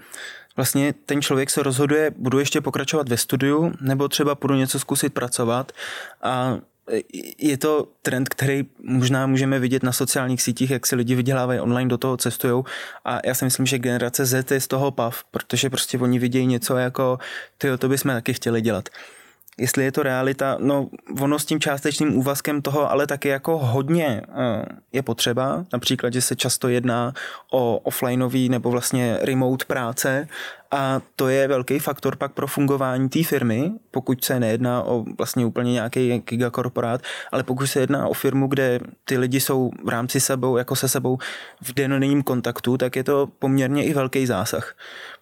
vlastně 0.55 0.93
ten 1.05 1.21
člověk 1.21 1.49
se 1.49 1.63
rozhoduje, 1.63 2.11
budu 2.17 2.39
ještě 2.39 2.61
pokračovat 2.61 3.09
ve 3.09 3.17
studiu, 3.17 3.71
nebo 3.81 4.07
třeba 4.07 4.35
budu 4.41 4.55
něco 4.55 4.79
zkusit 4.79 5.13
pracovat 5.13 5.71
a 6.21 6.57
je 7.37 7.57
to 7.57 7.87
trend, 8.01 8.29
který 8.29 8.65
možná 8.83 9.27
můžeme 9.27 9.59
vidět 9.59 9.83
na 9.83 9.91
sociálních 9.91 10.41
sítích, 10.41 10.71
jak 10.71 10.87
se 10.87 10.95
lidi 10.95 11.15
vydělávají 11.15 11.59
online, 11.59 11.89
do 11.89 11.97
toho 11.97 12.17
cestují 12.17 12.63
a 13.05 13.19
já 13.25 13.33
si 13.33 13.45
myslím, 13.45 13.65
že 13.65 13.79
generace 13.79 14.25
Z 14.25 14.51
je 14.51 14.61
z 14.61 14.67
toho 14.67 14.91
pav, 14.91 15.23
protože 15.31 15.69
prostě 15.69 15.97
oni 15.97 16.19
vidějí 16.19 16.47
něco 16.47 16.77
jako, 16.77 17.19
ty 17.57 17.77
to 17.77 17.89
bychom 17.89 18.11
taky 18.11 18.33
chtěli 18.33 18.61
dělat. 18.61 18.89
Jestli 19.57 19.83
je 19.83 19.91
to 19.91 20.03
realita, 20.03 20.57
no 20.59 20.89
ono 21.21 21.39
s 21.39 21.45
tím 21.45 21.59
částečným 21.59 22.17
úvazkem 22.17 22.61
toho 22.61 22.91
ale 22.91 23.07
taky 23.07 23.27
jako 23.29 23.57
hodně 23.57 24.21
eh, 24.29 24.65
je 24.93 25.01
potřeba, 25.01 25.65
například, 25.73 26.13
že 26.13 26.21
se 26.21 26.35
často 26.35 26.67
jedná 26.67 27.13
o 27.51 27.77
offlineový 27.77 28.49
nebo 28.49 28.71
vlastně 28.71 29.17
remote 29.21 29.65
práce. 29.65 30.27
A 30.71 31.01
to 31.15 31.27
je 31.27 31.47
velký 31.47 31.79
faktor 31.79 32.15
pak 32.15 32.31
pro 32.31 32.47
fungování 32.47 33.09
té 33.09 33.23
firmy, 33.23 33.71
pokud 33.91 34.23
se 34.23 34.39
nejedná 34.39 34.83
o 34.83 35.05
vlastně 35.17 35.45
úplně 35.45 35.71
nějaký 35.71 36.19
gigakorporát, 36.19 37.01
ale 37.31 37.43
pokud 37.43 37.67
se 37.67 37.79
jedná 37.79 38.07
o 38.07 38.13
firmu, 38.13 38.47
kde 38.47 38.79
ty 39.05 39.17
lidi 39.17 39.39
jsou 39.39 39.71
v 39.83 39.89
rámci 39.89 40.19
sebou, 40.19 40.57
jako 40.57 40.75
se 40.75 40.87
sebou 40.89 41.17
v 41.61 41.73
denním 41.73 42.23
kontaktu, 42.23 42.77
tak 42.77 42.95
je 42.95 43.03
to 43.03 43.27
poměrně 43.39 43.85
i 43.85 43.93
velký 43.93 44.25
zásah. 44.25 44.75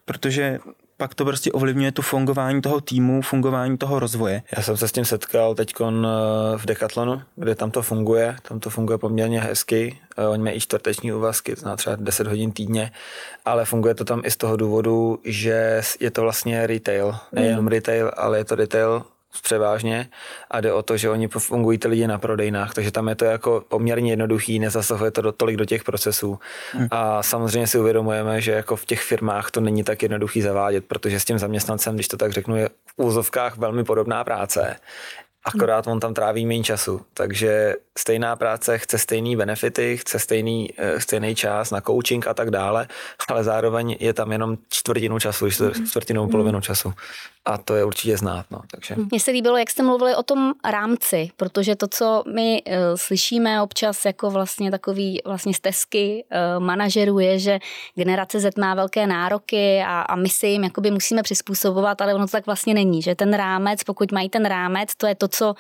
Protože 0.06 0.60
pak 1.02 1.16
to 1.16 1.26
prostě 1.26 1.52
ovlivňuje 1.52 1.92
tu 1.92 2.02
fungování 2.02 2.62
toho 2.62 2.82
týmu, 2.82 3.22
fungování 3.22 3.78
toho 3.78 4.00
rozvoje. 4.00 4.42
Já 4.58 4.64
jsem 4.64 4.78
se 4.78 4.88
s 4.88 4.92
tím 4.92 5.06
setkal 5.06 5.56
teď 5.56 5.74
eh, 5.82 5.88
v 6.58 6.66
Decathlonu, 6.66 7.22
kde 7.36 7.56
tam 7.56 7.72
to 7.72 7.82
funguje, 7.82 8.36
tam 8.48 8.60
to 8.60 8.70
funguje 8.70 8.98
poměrně 8.98 9.42
hezky, 9.42 10.00
eh, 10.18 10.28
oni 10.28 10.44
mají 10.44 10.58
i 10.58 10.60
čtvrteční 10.60 11.14
úvazky, 11.14 11.56
to 11.56 11.62
znamená 11.62 11.78
třeba 11.78 11.96
10 12.00 12.28
hodin 12.28 12.52
týdně, 12.52 12.92
ale 13.46 13.66
funguje 13.66 13.96
to 13.96 14.06
tam 14.06 14.22
i 14.26 14.32
z 14.32 14.38
toho 14.38 14.58
důvodu, 14.58 15.20
že 15.26 15.82
je 16.00 16.12
to 16.12 16.22
vlastně 16.22 16.68
retail, 16.68 17.16
nejenom 17.32 17.66
mm. 17.66 17.68
retail, 17.68 18.12
ale 18.18 18.38
je 18.38 18.46
to 18.46 18.56
retail 18.56 19.04
převážně 19.44 20.10
a 20.52 20.62
jde 20.62 20.74
o 20.74 20.84
to, 20.84 20.98
že 20.98 21.10
oni 21.10 21.28
fungují 21.28 21.78
ty 21.78 21.88
lidi 21.88 22.08
na 22.08 22.18
prodejnách, 22.18 22.74
takže 22.74 22.92
tam 22.92 23.08
je 23.08 23.16
to 23.16 23.26
jako 23.26 23.64
poměrně 23.68 24.12
jednoduchý, 24.12 24.60
nezasahuje 24.60 25.12
to 25.12 25.22
do, 25.22 25.32
tolik 25.32 25.56
do 25.56 25.66
těch 25.66 25.84
procesů. 25.84 26.40
Hmm. 26.72 26.88
A 26.92 27.24
samozřejmě 27.24 27.68
si 27.68 27.80
uvědomujeme, 27.80 28.42
že 28.42 28.52
jako 28.52 28.76
v 28.76 28.86
těch 28.86 29.02
firmách 29.02 29.52
to 29.52 29.62
není 29.62 29.84
tak 29.84 30.02
jednoduchý 30.04 30.42
zavádět, 30.42 30.86
protože 30.86 31.20
s 31.20 31.26
tím 31.26 31.40
zaměstnancem, 31.40 31.96
když 31.96 32.08
to 32.08 32.18
tak 32.18 32.32
řeknu, 32.32 32.56
je 32.56 32.70
v 32.70 32.94
úzovkách 33.04 33.58
velmi 33.58 33.84
podobná 33.84 34.24
práce 34.24 34.76
akorát 35.44 35.88
on 35.88 36.00
tam 36.00 36.14
tráví 36.14 36.46
méně 36.46 36.64
času. 36.64 37.02
Takže 37.14 37.76
stejná 37.98 38.36
práce 38.36 38.78
chce 38.78 38.98
stejný 38.98 39.36
benefity, 39.36 39.98
chce 39.98 40.20
stejný, 40.20 40.70
eh, 40.78 41.00
stejný 41.00 41.36
čas 41.36 41.72
na 41.72 41.82
coaching 41.82 42.28
a 42.28 42.34
tak 42.34 42.52
dále, 42.52 42.88
ale 43.28 43.44
zároveň 43.44 43.96
je 44.00 44.14
tam 44.14 44.32
jenom 44.32 44.58
čtvrtinu 44.70 45.20
času, 45.20 45.50
čtvrtinou 45.88 46.28
polovinu 46.28 46.62
času 46.62 46.94
a 47.46 47.58
to 47.58 47.76
je 47.76 47.86
určitě 47.86 48.18
znát. 48.18 48.46
No, 48.52 48.62
takže. 48.72 48.96
Mně 49.12 49.20
se 49.20 49.32
líbilo, 49.32 49.58
jak 49.58 49.70
jste 49.70 49.84
mluvili 49.84 50.16
o 50.16 50.24
tom 50.24 50.54
rámci, 50.72 51.30
protože 51.38 51.76
to, 51.76 51.88
co 51.88 52.24
my 52.36 52.62
uh, 52.68 52.74
slyšíme 52.96 53.62
občas 53.62 54.06
jako 54.06 54.30
vlastně 54.30 54.72
takový 54.72 55.22
vlastně 55.26 55.54
stezky 55.54 56.24
uh, 56.32 56.64
manažerů 56.64 57.20
je, 57.20 57.40
že 57.40 57.60
generace 57.96 58.40
Z 58.40 58.58
má 58.58 58.76
velké 58.76 59.08
nároky 59.08 59.84
a, 59.88 60.02
a 60.02 60.16
my 60.16 60.30
si 60.30 60.48
jim 60.48 60.64
jakoby 60.64 60.92
musíme 60.92 61.24
přizpůsobovat, 61.24 62.02
ale 62.02 62.14
ono 62.14 62.26
to 62.26 62.32
tak 62.32 62.46
vlastně 62.46 62.74
není, 62.74 63.02
že 63.02 63.16
ten 63.16 63.34
rámec, 63.34 63.84
pokud 63.84 64.12
mají 64.12 64.30
ten 64.30 64.46
rámec, 64.46 64.96
to 64.96 65.08
je 65.08 65.16
to, 65.16 65.28
co 65.32 65.54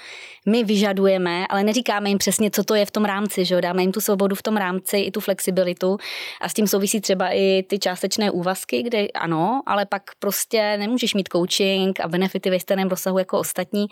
my 0.46 0.64
vyžadujeme, 0.64 1.48
ale 1.48 1.64
neříkáme 1.64 2.10
jim 2.10 2.18
přesně, 2.18 2.52
co 2.52 2.64
to 2.64 2.76
je 2.76 2.86
v 2.86 2.92
tom 2.92 3.06
rámci, 3.06 3.46
že 3.46 3.56
jo? 3.56 3.62
dáme 3.62 3.82
jim 3.82 3.92
tu 3.92 4.02
svobodu 4.02 4.36
v 4.36 4.44
tom 4.44 4.58
rámci, 4.58 4.98
i 4.98 5.12
tu 5.12 5.20
flexibilitu 5.20 5.98
a 6.42 6.50
s 6.50 6.54
tím 6.54 6.68
souvisí 6.68 7.02
třeba 7.02 7.30
i 7.34 7.64
ty 7.64 7.80
částečné 7.80 8.32
úvazky, 8.32 8.84
kde 8.84 9.08
ano, 9.08 9.62
ale 9.66 9.86
pak 9.86 10.02
prostě 10.20 10.78
nemůžeš 10.78 11.14
mít 11.14 11.30
marketing 11.34 12.00
a 12.04 12.08
benefity 12.08 12.50
ve 12.50 12.60
stejném 12.60 12.90
rozsahu 12.90 13.20
jako 13.20 13.40
ostatní. 13.40 13.88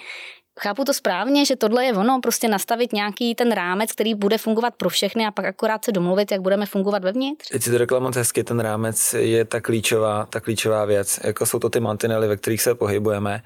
Chápu 0.62 0.86
to 0.86 0.94
správně, 0.94 1.46
že 1.46 1.56
tohle 1.56 1.86
je 1.86 1.94
ono, 1.94 2.20
prostě 2.22 2.48
nastavit 2.48 2.94
nějaký 2.94 3.36
ten 3.36 3.52
rámec, 3.52 3.92
který 3.92 4.16
bude 4.16 4.38
fungovat 4.38 4.76
pro 4.76 4.90
všechny 4.90 5.26
a 5.26 5.32
pak 5.32 5.46
akorát 5.46 5.86
se 5.86 5.92
domluvit, 5.92 6.32
jak 6.32 6.42
budeme 6.42 6.66
fungovat 6.66 7.04
vevnitř? 7.04 7.50
Teď 7.50 7.64
si 7.64 7.72
to 7.72 7.78
řekla 7.78 8.00
moc 8.00 8.16
hezky, 8.16 8.44
ten 8.44 8.60
rámec 8.60 9.16
je 9.18 9.46
ta 9.46 9.62
klíčová, 9.62 10.26
ta 10.26 10.40
klíčová 10.40 10.86
věc. 10.86 11.20
Jako 11.24 11.46
jsou 11.46 11.60
to 11.60 11.70
ty 11.70 11.80
mantinely, 11.80 12.28
ve 12.28 12.38
kterých 12.38 12.62
se 12.62 12.76
pohybujeme. 12.76 13.42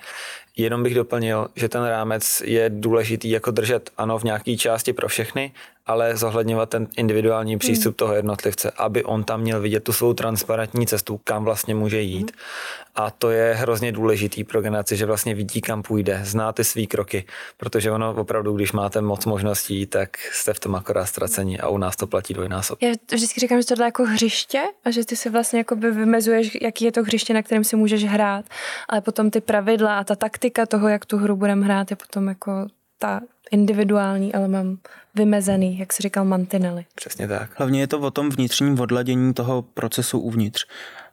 Jenom 0.57 0.83
bych 0.83 0.95
doplnil, 0.95 1.47
že 1.55 1.69
ten 1.69 1.83
rámec 1.83 2.41
je 2.45 2.69
důležitý 2.69 3.29
jako 3.29 3.51
držet, 3.51 3.89
ano, 3.97 4.19
v 4.19 4.23
nějaké 4.23 4.57
části 4.57 4.93
pro 4.93 5.07
všechny, 5.07 5.51
ale 5.85 6.17
zohledňovat 6.17 6.69
ten 6.69 6.87
individuální 6.97 7.57
přístup 7.57 7.91
hmm. 7.91 7.97
toho 7.97 8.13
jednotlivce, 8.13 8.71
aby 8.77 9.03
on 9.03 9.23
tam 9.23 9.41
měl 9.41 9.61
vidět 9.61 9.83
tu 9.83 9.93
svou 9.93 10.13
transparentní 10.13 10.87
cestu, 10.87 11.19
kam 11.23 11.43
vlastně 11.43 11.75
může 11.75 12.01
jít. 12.01 12.31
Hmm. 12.31 12.39
A 12.95 13.11
to 13.11 13.31
je 13.31 13.53
hrozně 13.53 13.91
důležitý 13.91 14.43
pro 14.43 14.61
generaci, 14.61 14.97
že 14.97 15.05
vlastně 15.05 15.35
vidí, 15.35 15.61
kam 15.61 15.83
půjde, 15.83 16.21
zná 16.23 16.51
ty 16.51 16.63
svý 16.63 16.87
kroky, 16.87 17.25
protože 17.57 17.91
ono 17.91 18.15
opravdu, 18.15 18.53
když 18.53 18.71
máte 18.71 19.01
moc 19.01 19.25
možností, 19.25 19.85
tak 19.85 20.17
jste 20.17 20.53
v 20.53 20.59
tom 20.59 20.75
akorát 20.75 21.05
ztracení 21.05 21.59
a 21.59 21.69
u 21.69 21.77
nás 21.77 21.95
to 21.95 22.07
platí 22.07 22.33
dvojnásob. 22.33 22.81
Já 22.81 22.91
vždycky 23.13 23.39
říkám, 23.39 23.61
že 23.61 23.67
tohle 23.67 23.83
je 23.83 23.87
jako 23.87 24.03
hřiště 24.03 24.61
a 24.85 24.91
že 24.91 25.05
ty 25.05 25.15
si 25.15 25.29
vlastně 25.29 25.59
jako 25.59 25.75
by 25.75 25.91
vymezuješ, 25.91 26.57
jaký 26.61 26.85
je 26.85 26.91
to 26.91 27.03
hřiště, 27.03 27.33
na 27.33 27.41
kterém 27.41 27.63
si 27.63 27.75
můžeš 27.75 28.05
hrát, 28.05 28.45
ale 28.89 29.01
potom 29.01 29.31
ty 29.31 29.41
pravidla 29.41 29.97
a 29.97 30.03
ta 30.03 30.15
taktika 30.15 30.42
toho, 30.51 30.87
jak 30.87 31.05
tu 31.05 31.17
hru 31.17 31.35
budeme 31.35 31.65
hrát, 31.65 31.91
je 31.91 31.97
potom 31.97 32.27
jako 32.27 32.67
ta 32.99 33.21
individuální, 33.51 34.33
ale 34.33 34.47
mám 34.47 34.77
vymezený, 35.15 35.79
jak 35.79 35.93
se 35.93 36.03
říkal, 36.03 36.25
mantinely. 36.25 36.85
Přesně 36.95 37.27
tak. 37.27 37.59
Hlavně 37.59 37.79
je 37.79 37.87
to 37.87 37.99
o 37.99 38.11
tom 38.11 38.29
vnitřním 38.29 38.79
odladění 38.79 39.33
toho 39.33 39.61
procesu 39.61 40.19
uvnitř. 40.19 40.65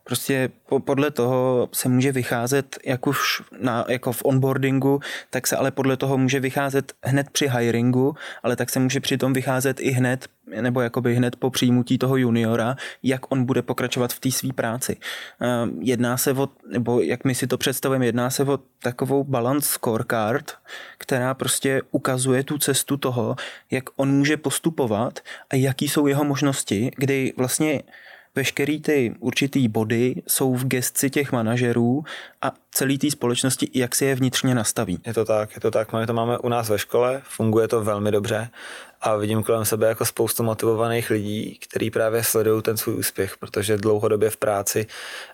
Prostě 0.04 0.50
po, 0.68 0.80
podle 0.80 1.10
toho 1.10 1.68
se 1.72 1.88
může 1.88 2.12
vycházet, 2.12 2.78
jak 2.84 3.06
už 3.06 3.42
na, 3.60 3.84
jako 3.88 4.12
v 4.12 4.24
onboardingu, 4.24 5.00
tak 5.30 5.46
se 5.46 5.56
ale 5.56 5.70
podle 5.70 5.96
toho 5.96 6.18
může 6.18 6.40
vycházet 6.40 6.92
hned 7.04 7.30
při 7.30 7.48
hiringu, 7.48 8.14
ale 8.42 8.56
tak 8.56 8.70
se 8.70 8.80
může 8.80 9.00
přitom 9.00 9.32
vycházet 9.32 9.80
i 9.80 9.90
hned, 9.90 10.28
nebo 10.60 10.80
jakoby 10.80 11.14
hned 11.14 11.36
po 11.36 11.50
přijímutí 11.50 11.98
toho 11.98 12.16
juniora, 12.16 12.76
jak 13.02 13.32
on 13.32 13.44
bude 13.44 13.62
pokračovat 13.62 14.12
v 14.12 14.20
té 14.20 14.30
své 14.30 14.52
práci. 14.52 14.96
Ehm, 15.40 15.78
jedná 15.80 16.16
se 16.16 16.32
o, 16.32 16.48
nebo 16.72 17.00
jak 17.00 17.24
my 17.24 17.34
si 17.34 17.46
to 17.46 17.58
představujeme, 17.58 18.06
jedná 18.06 18.30
se 18.30 18.44
o 18.44 18.58
takovou 18.82 19.24
balance 19.24 19.68
scorecard, 19.68 20.52
která 20.98 21.34
prostě 21.34 21.82
ukazuje 21.90 22.44
tu 22.44 22.58
cestu 22.58 22.96
toho, 22.96 23.36
jak 23.70 23.84
on 23.96 24.10
může 24.10 24.36
postupovat 24.36 25.20
a 25.50 25.56
jaký 25.56 25.88
jsou 25.88 26.06
jeho 26.06 26.24
možnosti, 26.24 26.90
kdy 26.96 27.32
vlastně 27.36 27.82
veškerý 28.34 28.80
ty 28.80 29.14
určitý 29.18 29.68
body 29.68 30.22
jsou 30.26 30.54
v 30.54 30.66
gestci 30.66 31.10
těch 31.10 31.32
manažerů 31.32 32.04
a 32.42 32.54
celý 32.70 32.98
té 32.98 33.10
společnosti, 33.10 33.70
jak 33.74 33.94
si 33.94 34.04
je 34.04 34.14
vnitřně 34.14 34.54
nastaví. 34.54 34.98
Je 35.06 35.14
to 35.14 35.24
tak, 35.24 35.54
je 35.54 35.60
to 35.60 35.70
tak. 35.70 35.92
My 35.92 36.06
to 36.06 36.12
máme 36.12 36.38
u 36.38 36.48
nás 36.48 36.68
ve 36.68 36.78
škole, 36.78 37.22
funguje 37.24 37.68
to 37.68 37.84
velmi 37.84 38.10
dobře 38.10 38.50
a 39.00 39.16
vidím 39.16 39.42
kolem 39.42 39.64
sebe 39.64 39.88
jako 39.88 40.04
spoustu 40.04 40.42
motivovaných 40.42 41.10
lidí, 41.10 41.58
kteří 41.58 41.90
právě 41.90 42.24
sledují 42.24 42.62
ten 42.62 42.76
svůj 42.76 42.94
úspěch, 42.94 43.36
protože 43.36 43.76
dlouhodobě 43.76 44.30
v 44.30 44.36
práci 44.36 44.86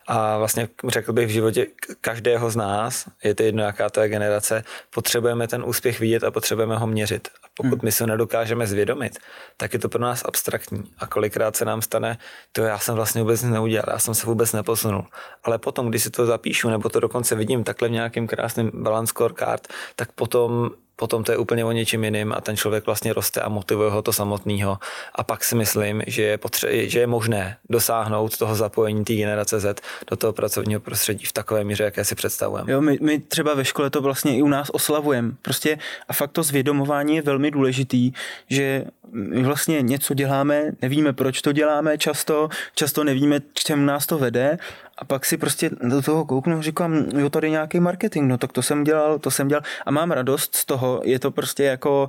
a 0.07 0.38
vlastně 0.38 0.68
řekl 0.88 1.12
bych 1.12 1.27
v 1.27 1.31
životě 1.31 1.66
každého 2.01 2.51
z 2.51 2.57
nás, 2.57 3.05
je 3.25 3.35
to 3.35 3.42
jedno, 3.42 3.62
jaká 3.62 3.90
to 3.90 4.01
je 4.01 4.09
generace, 4.09 4.64
potřebujeme 4.94 5.49
ten 5.49 5.64
úspěch 5.66 6.01
vidět 6.01 6.25
a 6.25 6.31
potřebujeme 6.31 6.77
ho 6.77 6.87
měřit. 6.87 7.29
A 7.44 7.46
pokud 7.55 7.79
hmm. 7.79 7.81
my 7.83 7.92
se 7.92 8.07
nedokážeme 8.07 8.66
zvědomit, 8.66 9.18
tak 9.57 9.72
je 9.72 9.79
to 9.79 9.88
pro 9.88 10.01
nás 10.01 10.22
abstraktní. 10.25 10.85
A 10.99 11.07
kolikrát 11.07 11.57
se 11.57 11.64
nám 11.64 11.83
stane, 11.83 12.18
to 12.53 12.62
já 12.62 12.79
jsem 12.79 12.94
vlastně 12.94 13.22
vůbec 13.22 13.42
neudělal, 13.42 13.87
já 13.92 13.99
jsem 13.99 14.14
se 14.14 14.27
vůbec 14.27 14.53
neposunul. 14.53 15.07
Ale 15.44 15.59
potom, 15.59 15.88
když 15.88 16.03
si 16.03 16.11
to 16.11 16.27
zapíšu, 16.27 16.70
nebo 16.70 16.88
to 16.88 17.01
dokonce 17.01 17.26
vidím 17.35 17.65
takhle 17.65 17.89
v 17.89 17.93
nějakém 17.93 18.27
krásném 18.27 18.71
balance 18.75 19.11
scorecard, 19.11 19.69
tak 19.97 20.12
potom 20.12 20.71
potom 20.97 21.25
to 21.25 21.33
je 21.33 21.39
úplně 21.39 21.65
o 21.65 21.73
něčem 21.73 22.05
jiným 22.05 22.33
a 22.33 22.41
ten 22.41 22.57
člověk 22.57 22.87
vlastně 22.87 23.12
roste 23.12 23.41
a 23.41 23.49
motivuje 23.49 23.91
ho 23.91 24.03
to 24.03 24.12
samotného. 24.12 24.79
A 25.15 25.25
pak 25.25 25.45
si 25.45 25.55
myslím, 25.55 26.03
že 26.07 26.23
je, 26.23 26.37
potře- 26.37 26.87
že 26.87 27.01
je 27.01 27.07
možné 27.07 27.57
dosáhnout 27.71 28.39
toho 28.39 28.55
zapojení 28.55 29.05
té 29.05 29.15
generace 29.15 29.61
Z 29.61 29.81
do 30.11 30.17
toho 30.17 30.33
pracovního 30.33 30.81
prostředí 30.81 31.25
v 31.25 31.33
takové 31.33 31.65
míře, 31.65 31.85
jaké 31.85 32.05
si 32.05 32.15
představujeme. 32.15 32.73
Jo, 32.73 32.81
my, 32.81 32.99
my 33.01 33.19
třeba 33.19 33.55
ve 33.55 33.65
škole 33.65 33.91
to 33.91 34.03
vlastně 34.03 34.37
i 34.37 34.43
u 34.43 34.49
nás 34.49 34.71
oslavujeme. 34.71 35.33
Prostě 35.43 35.79
a 36.09 36.12
fakt 36.12 36.33
to 36.33 36.43
zvědomování 36.43 37.17
je 37.17 37.23
velmi 37.23 37.51
důležitý, 37.51 38.12
že 38.51 38.85
my 39.12 39.43
vlastně 39.43 39.83
něco 39.83 40.15
děláme, 40.15 40.73
nevíme, 40.83 41.12
proč 41.12 41.43
to 41.43 41.53
děláme 41.53 41.99
často, 41.99 42.49
často 42.75 43.05
nevíme, 43.05 43.41
k 43.41 43.55
čemu 43.55 43.85
nás 43.85 44.07
to 44.07 44.19
vede 44.19 44.59
a 44.99 45.05
pak 45.05 45.25
si 45.25 45.37
prostě 45.37 45.71
do 45.83 46.03
toho 46.03 46.25
kouknu, 46.25 46.63
říkám, 46.63 46.95
jo, 47.17 47.31
tady 47.31 47.51
nějaký 47.51 47.81
marketing, 47.81 48.29
no 48.29 48.39
tak 48.39 48.53
to 48.53 48.63
jsem 48.63 48.85
dělal, 48.85 49.19
to 49.19 49.31
jsem 49.31 49.49
dělal 49.49 49.63
a 49.87 49.91
mám 49.91 50.11
radost 50.11 50.55
z 50.55 50.65
toho, 50.65 51.01
je 51.05 51.19
to 51.19 51.31
prostě 51.31 51.65
jako 51.65 52.09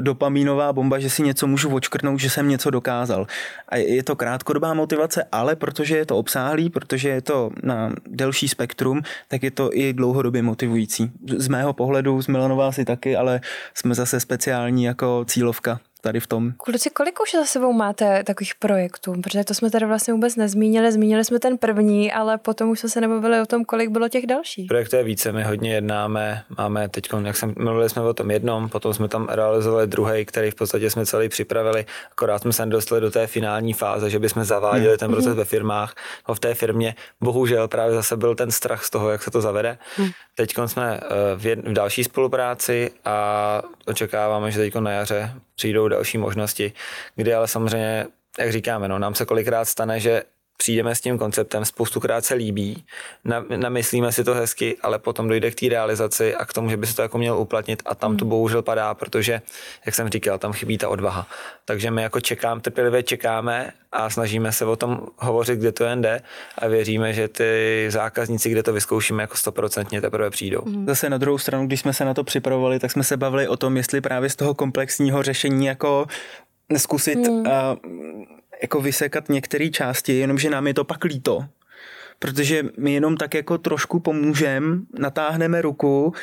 dopamínová 0.00 0.72
bomba, 0.72 0.98
že 0.98 1.10
si 1.10 1.22
něco 1.22 1.46
můžu 1.46 1.74
očkrtnout, 1.74 2.20
že 2.20 2.30
jsem 2.30 2.48
něco 2.48 2.70
dokázal. 2.70 3.26
A 3.68 3.76
je 3.76 4.02
to 4.02 4.16
krátkodobá 4.16 4.74
motivace, 4.74 5.24
ale 5.32 5.56
protože 5.56 5.96
je 5.96 6.06
to 6.06 6.16
obsáhlý, 6.16 6.70
protože 6.70 7.08
je 7.08 7.22
to 7.22 7.50
na 7.62 7.92
delší 8.06 8.48
spektrum, 8.48 9.02
tak 9.28 9.42
je 9.42 9.50
to 9.50 9.70
i 9.72 9.92
dlouhodobě 9.92 10.42
motivující. 10.42 11.10
Z 11.36 11.48
mého 11.48 11.72
pohledu, 11.72 12.22
z 12.22 12.26
Milanova 12.26 12.68
asi 12.68 12.84
taky, 12.84 13.16
ale 13.16 13.40
jsme 13.74 13.94
zase 13.94 14.20
speciální 14.20 14.84
jako 14.84 15.24
cílovka 15.28 15.80
tady 16.00 16.20
v 16.20 16.26
tom. 16.26 16.52
Kluci, 16.52 16.90
kolik 16.90 17.22
už 17.22 17.32
za 17.32 17.44
sebou 17.44 17.72
máte 17.72 18.24
takových 18.24 18.54
projektů? 18.54 19.14
Protože 19.22 19.44
to 19.44 19.54
jsme 19.54 19.70
tady 19.70 19.86
vlastně 19.86 20.14
vůbec 20.14 20.36
nezmínili. 20.36 20.92
Zmínili 20.92 21.24
jsme 21.24 21.38
ten 21.38 21.58
první, 21.58 22.12
ale 22.12 22.38
potom 22.38 22.70
už 22.70 22.80
jsme 22.80 22.88
se 22.88 23.00
nebavili 23.00 23.40
o 23.40 23.46
tom, 23.46 23.64
kolik 23.64 23.90
bylo 23.90 24.08
těch 24.08 24.26
dalších. 24.26 24.68
Projektů 24.68 24.96
je 24.96 25.02
více, 25.02 25.32
my 25.32 25.44
hodně 25.44 25.74
jednáme. 25.74 26.42
Máme 26.58 26.88
teď, 26.88 27.08
jak 27.24 27.36
jsem 27.36 27.54
mluvili 27.58 27.90
jsme 27.90 28.02
o 28.02 28.14
tom 28.14 28.30
jednom, 28.30 28.68
potom 28.68 28.94
jsme 28.94 29.08
tam 29.08 29.28
realizovali 29.30 29.86
druhý, 29.86 30.24
který 30.24 30.50
v 30.50 30.54
podstatě 30.54 30.90
jsme 30.90 31.06
celý 31.06 31.28
připravili. 31.28 31.86
Akorát 32.12 32.42
jsme 32.42 32.52
se 32.52 32.66
nedostali 32.66 33.00
do 33.00 33.10
té 33.10 33.26
finální 33.26 33.72
fáze, 33.72 34.10
že 34.10 34.18
bychom 34.18 34.44
zaváděli 34.44 34.88
hmm. 34.88 34.98
ten 34.98 35.10
proces 35.10 35.34
ve 35.34 35.44
firmách. 35.44 35.94
No 36.28 36.34
v 36.34 36.40
té 36.40 36.54
firmě 36.54 36.94
bohužel 37.20 37.68
právě 37.68 37.94
zase 37.94 38.16
byl 38.16 38.34
ten 38.34 38.50
strach 38.50 38.84
z 38.84 38.90
toho, 38.90 39.10
jak 39.10 39.22
se 39.22 39.30
to 39.30 39.40
zavede. 39.40 39.78
Hmm. 39.96 40.10
Teď 40.34 40.54
jsme 40.66 41.00
eh, 41.02 41.36
v, 41.36 41.46
jed, 41.46 41.58
v 41.58 41.72
další 41.72 42.04
spolupráci 42.04 42.90
a 43.04 43.62
očekáváme, 43.86 44.50
že 44.50 44.58
teď 44.58 44.74
na 44.74 44.90
jaře 44.90 45.32
přijdou 45.54 45.87
další 45.88 46.18
možnosti, 46.18 46.72
kdy 47.16 47.34
ale 47.34 47.48
samozřejmě, 47.48 48.06
jak 48.38 48.52
říkáme, 48.52 48.88
no, 48.88 48.98
nám 48.98 49.14
se 49.14 49.24
kolikrát 49.24 49.64
stane, 49.64 50.00
že 50.00 50.22
přijdeme 50.58 50.94
s 50.94 51.00
tím 51.00 51.18
konceptem, 51.18 51.64
spoustukrát 51.64 52.24
se 52.24 52.34
líbí, 52.34 52.84
namyslíme 53.56 54.12
si 54.12 54.24
to 54.24 54.34
hezky, 54.34 54.76
ale 54.82 54.98
potom 54.98 55.28
dojde 55.28 55.50
k 55.50 55.54
té 55.54 55.68
realizaci 55.68 56.34
a 56.34 56.44
k 56.44 56.52
tomu, 56.52 56.70
že 56.70 56.76
by 56.76 56.86
se 56.86 56.96
to 56.96 57.02
jako 57.02 57.18
měl 57.18 57.38
uplatnit 57.38 57.82
a 57.86 57.94
tam 57.94 58.16
to 58.16 58.24
hmm. 58.24 58.30
bohužel 58.30 58.62
padá, 58.62 58.94
protože, 58.94 59.40
jak 59.86 59.94
jsem 59.94 60.08
říkal, 60.08 60.38
tam 60.38 60.52
chybí 60.52 60.78
ta 60.78 60.88
odvaha. 60.88 61.26
Takže 61.64 61.90
my 61.90 62.02
jako 62.02 62.20
čekám, 62.20 62.60
trpělivě 62.60 63.02
čekáme 63.02 63.72
a 63.92 64.10
snažíme 64.10 64.52
se 64.52 64.64
o 64.64 64.76
tom 64.76 65.06
hovořit, 65.18 65.58
kde 65.58 65.72
to 65.72 65.84
jen 65.84 66.02
jde 66.02 66.20
a 66.58 66.66
věříme, 66.68 67.12
že 67.12 67.28
ty 67.28 67.86
zákazníci, 67.88 68.50
kde 68.50 68.62
to 68.62 68.72
vyzkoušíme, 68.72 69.22
jako 69.22 69.36
stoprocentně 69.36 70.00
teprve 70.00 70.30
přijdou. 70.30 70.62
Hmm. 70.66 70.86
Zase 70.86 71.10
na 71.10 71.18
druhou 71.18 71.38
stranu, 71.38 71.66
když 71.66 71.80
jsme 71.80 71.92
se 71.92 72.04
na 72.04 72.14
to 72.14 72.24
připravovali, 72.24 72.78
tak 72.78 72.90
jsme 72.90 73.04
se 73.04 73.16
bavili 73.16 73.48
o 73.48 73.56
tom, 73.56 73.76
jestli 73.76 74.00
právě 74.00 74.30
z 74.30 74.36
toho 74.36 74.54
komplexního 74.54 75.22
řešení 75.22 75.66
jako 75.66 76.06
zkusit 76.76 77.26
hmm. 77.26 77.40
uh, 77.40 78.37
jako 78.62 78.80
vysekat 78.80 79.28
některé 79.28 79.68
části, 79.68 80.18
jenomže 80.18 80.50
nám 80.50 80.66
je 80.66 80.74
to 80.74 80.84
pak 80.84 81.04
líto, 81.04 81.44
protože 82.18 82.64
my 82.78 82.92
jenom 82.92 83.16
tak 83.16 83.34
jako 83.34 83.58
trošku 83.58 84.00
pomůžeme, 84.00 84.78
natáhneme 84.98 85.62
ruku, 85.62 86.14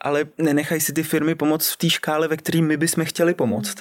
ale 0.00 0.24
nenechají 0.38 0.80
si 0.80 0.92
ty 0.92 1.02
firmy 1.02 1.34
pomoct 1.34 1.72
v 1.72 1.76
té 1.76 1.90
škále, 1.90 2.28
ve 2.28 2.36
které 2.36 2.62
my 2.62 2.76
bychom 2.76 3.04
chtěli 3.04 3.34
pomoct. 3.34 3.76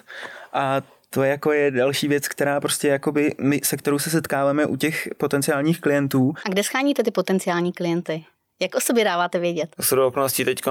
A 0.53 0.81
to 1.09 1.23
je 1.23 1.29
jako 1.29 1.51
je 1.51 1.71
další 1.71 2.07
věc, 2.07 2.27
která 2.27 2.59
prostě 2.59 2.87
jakoby 2.87 3.35
my, 3.41 3.61
se 3.63 3.77
kterou 3.77 3.99
se 3.99 4.09
setkáváme 4.09 4.65
u 4.65 4.75
těch 4.75 5.09
potenciálních 5.17 5.81
klientů. 5.81 6.33
A 6.45 6.49
kde 6.49 6.63
scháníte 6.63 7.03
ty 7.03 7.11
potenciální 7.11 7.73
klienty? 7.73 8.25
Jak 8.61 8.75
o 8.75 8.79
sobě 8.79 9.03
dáváte 9.03 9.39
vědět? 9.39 9.75
S 9.79 9.91
okolností 9.91 10.45
teď 10.45 10.61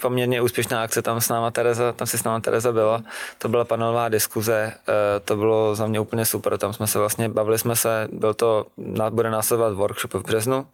poměrně 0.00 0.42
úspěšná 0.42 0.82
akce, 0.82 1.02
tam 1.02 1.20
s 1.20 1.28
náma 1.28 1.50
Tereza, 1.50 1.92
tam 1.92 2.06
si 2.06 2.18
s 2.18 2.24
náma 2.24 2.40
Tereza 2.40 2.72
byla, 2.72 3.02
to 3.38 3.48
byla 3.48 3.64
panelová 3.64 4.08
diskuze, 4.08 4.72
eh, 4.88 5.20
to 5.20 5.36
bylo 5.36 5.74
za 5.74 5.86
mě 5.86 6.00
úplně 6.00 6.24
super, 6.24 6.58
tam 6.58 6.72
jsme 6.72 6.86
se 6.86 6.98
vlastně, 6.98 7.28
bavili 7.28 7.58
jsme 7.58 7.76
se, 7.76 8.08
byl 8.12 8.34
to, 8.34 8.66
bude 9.10 9.30
následovat 9.30 9.72
workshop 9.72 10.14
v 10.14 10.22
březnu, 10.22 10.66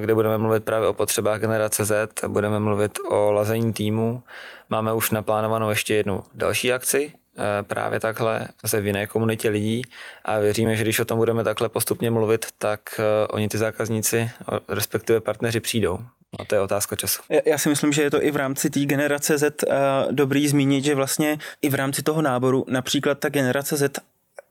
kde 0.00 0.14
budeme 0.14 0.38
mluvit 0.38 0.64
právě 0.64 0.88
o 0.88 0.94
potřebách 0.94 1.40
generace 1.40 1.84
Z, 1.84 2.10
budeme 2.28 2.60
mluvit 2.60 2.98
o 3.08 3.32
lazení 3.32 3.72
týmu. 3.72 4.22
Máme 4.70 4.92
už 4.92 5.10
naplánovanou 5.10 5.70
ještě 5.70 5.94
jednu 5.94 6.24
další 6.34 6.72
akci, 6.72 7.12
Eh, 7.12 7.19
právě 7.62 8.00
takhle 8.00 8.48
zase 8.62 8.80
v 8.80 8.86
jiné 8.86 9.06
komunitě 9.06 9.48
lidí 9.48 9.82
a 10.24 10.38
věříme, 10.38 10.76
že 10.76 10.82
když 10.84 11.00
o 11.00 11.04
tom 11.04 11.18
budeme 11.18 11.44
takhle 11.44 11.68
postupně 11.68 12.10
mluvit, 12.10 12.46
tak 12.58 12.80
eh, 12.98 13.26
oni 13.26 13.48
ty 13.48 13.58
zákazníci, 13.58 14.30
respektive 14.68 15.20
partneři 15.20 15.60
přijdou. 15.60 15.98
A 16.38 16.44
to 16.44 16.54
je 16.54 16.60
otázka 16.60 16.96
času. 16.96 17.22
Já 17.44 17.58
si 17.58 17.68
myslím, 17.68 17.92
že 17.92 18.02
je 18.02 18.10
to 18.10 18.24
i 18.24 18.30
v 18.30 18.36
rámci 18.36 18.70
té 18.70 18.80
generace 18.80 19.38
Z 19.38 19.62
uh, 19.62 19.72
dobrý 20.10 20.48
zmínit, 20.48 20.84
že 20.84 20.94
vlastně 20.94 21.38
i 21.62 21.68
v 21.68 21.74
rámci 21.74 22.02
toho 22.02 22.22
náboru 22.22 22.64
například 22.68 23.18
ta 23.18 23.28
generace 23.28 23.76
Z 23.76 23.98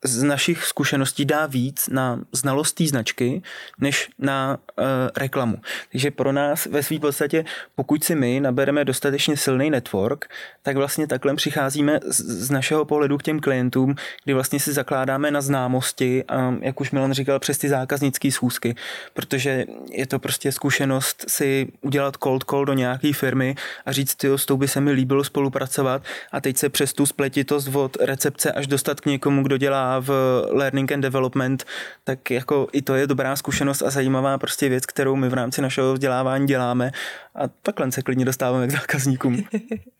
z 0.05 0.23
našich 0.23 0.63
zkušeností 0.63 1.25
dá 1.25 1.45
víc 1.45 1.87
na 1.87 2.19
znalost 2.31 2.73
té 2.73 2.87
značky, 2.87 3.41
než 3.79 4.09
na 4.19 4.57
uh, 4.57 4.85
reklamu. 5.17 5.57
Takže 5.91 6.11
pro 6.11 6.31
nás 6.31 6.65
ve 6.65 6.83
své 6.83 6.99
podstatě, 6.99 7.45
pokud 7.75 8.03
si 8.03 8.15
my 8.15 8.39
nabereme 8.39 8.85
dostatečně 8.85 9.37
silný 9.37 9.69
network, 9.69 10.25
tak 10.61 10.77
vlastně 10.77 11.07
takhle 11.07 11.35
přicházíme 11.35 11.99
z, 12.03 12.19
z 12.21 12.49
našeho 12.49 12.85
pohledu 12.85 13.17
k 13.17 13.23
těm 13.23 13.39
klientům, 13.39 13.95
kdy 14.23 14.33
vlastně 14.33 14.59
si 14.59 14.73
zakládáme 14.73 15.31
na 15.31 15.41
známosti, 15.41 16.23
a, 16.27 16.55
jak 16.61 16.81
už 16.81 16.91
Milan 16.91 17.13
říkal, 17.13 17.39
přes 17.39 17.57
ty 17.57 17.69
zákaznické 17.69 18.31
schůzky, 18.31 18.75
protože 19.13 19.65
je 19.91 20.07
to 20.07 20.19
prostě 20.19 20.51
zkušenost 20.51 21.25
si 21.27 21.67
udělat 21.81 22.17
cold 22.23 22.43
call 22.43 22.65
do 22.65 22.73
nějaké 22.73 23.13
firmy 23.13 23.55
a 23.85 23.91
říct, 23.91 24.15
ty 24.15 24.27
s 24.35 24.45
tou 24.45 24.57
by 24.57 24.67
se 24.67 24.81
mi 24.81 24.91
líbilo 24.91 25.23
spolupracovat 25.23 26.03
a 26.31 26.41
teď 26.41 26.57
se 26.57 26.69
přes 26.69 26.93
tu 26.93 27.05
spletitost 27.05 27.75
od 27.75 27.97
recepce 27.99 28.51
až 28.51 28.67
dostat 28.67 29.01
k 29.01 29.05
někomu, 29.05 29.43
kdo 29.43 29.57
dělá 29.57 29.88
v 29.99 30.09
learning 30.49 30.91
and 30.91 31.01
development, 31.01 31.65
tak 32.03 32.31
jako 32.31 32.67
i 32.71 32.81
to 32.81 32.95
je 32.95 33.07
dobrá 33.07 33.35
zkušenost 33.35 33.81
a 33.81 33.89
zajímavá 33.89 34.37
prostě 34.37 34.69
věc, 34.69 34.85
kterou 34.85 35.15
my 35.15 35.29
v 35.29 35.33
rámci 35.33 35.61
našeho 35.61 35.93
vzdělávání 35.93 36.47
děláme 36.47 36.91
a 37.35 37.47
takhle 37.47 37.91
se 37.91 38.01
klidně 38.01 38.25
dostáváme 38.25 38.67
k 38.67 38.71
zákazníkům. 38.71 39.43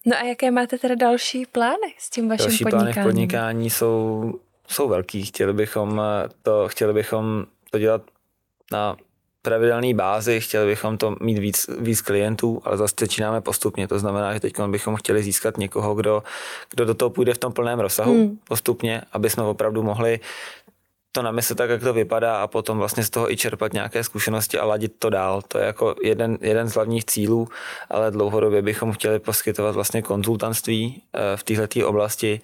No 0.06 0.18
a 0.18 0.24
jaké 0.24 0.52
máte 0.52 0.78
teda 0.78 0.96
další 0.96 1.46
plány 1.46 1.94
s 1.98 2.10
tím 2.10 2.30
vaším 2.30 2.46
další 2.46 2.64
podnikáním? 2.64 2.86
Další 2.86 2.94
plány 2.94 3.06
v 3.06 3.10
podnikání 3.10 3.70
jsou, 3.70 4.34
jsou 4.68 4.90
velký. 4.90 5.26
Chtěli 5.26 5.54
bychom 5.54 6.02
to, 6.44 6.68
chtěli 6.68 6.94
bychom 6.94 7.46
to 7.72 7.80
dělat 7.80 8.02
na 8.72 8.96
pravidelné 9.42 9.94
bázi, 9.94 10.42
chtěli 10.42 10.68
bychom 10.68 10.98
to 10.98 11.16
mít 11.22 11.38
víc, 11.38 11.70
víc 11.80 12.02
klientů, 12.02 12.62
ale 12.66 12.78
zase 12.78 12.94
začínáme 13.00 13.42
postupně. 13.42 13.88
To 13.88 14.00
znamená, 14.00 14.34
že 14.34 14.40
teď 14.40 14.60
bychom 14.68 14.96
chtěli 14.96 15.24
získat 15.24 15.58
někoho, 15.58 15.96
kdo, 15.96 16.24
kdo 16.70 16.86
do 16.86 16.94
toho 16.94 17.10
půjde 17.10 17.34
v 17.34 17.38
tom 17.38 17.54
plném 17.54 17.80
rozsahu 17.80 18.14
hmm. 18.14 18.38
postupně, 18.48 19.02
aby 19.12 19.30
jsme 19.30 19.44
opravdu 19.44 19.84
mohli 19.84 20.20
to 21.12 21.22
namyslet 21.22 21.56
tak, 21.56 21.70
jak 21.70 21.82
to 21.82 21.94
vypadá 21.94 22.44
a 22.44 22.48
potom 22.48 22.78
vlastně 22.78 23.04
z 23.04 23.10
toho 23.10 23.32
i 23.32 23.38
čerpat 23.38 23.74
nějaké 23.74 24.04
zkušenosti 24.04 24.60
a 24.60 24.66
ladit 24.66 24.94
to 25.00 25.10
dál. 25.10 25.42
To 25.48 25.58
je 25.58 25.66
jako 25.66 25.96
jeden, 26.04 26.38
jeden 26.42 26.68
z 26.70 26.74
hlavních 26.74 27.06
cílů, 27.06 27.48
ale 27.90 28.12
dlouhodobě 28.12 28.62
bychom 28.62 28.92
chtěli 28.92 29.20
poskytovat 29.20 29.76
vlastně 29.76 30.02
konzultantství 30.02 31.02
eh, 31.14 31.38
v 31.38 31.44
této 31.44 31.88
oblasti 31.88 32.42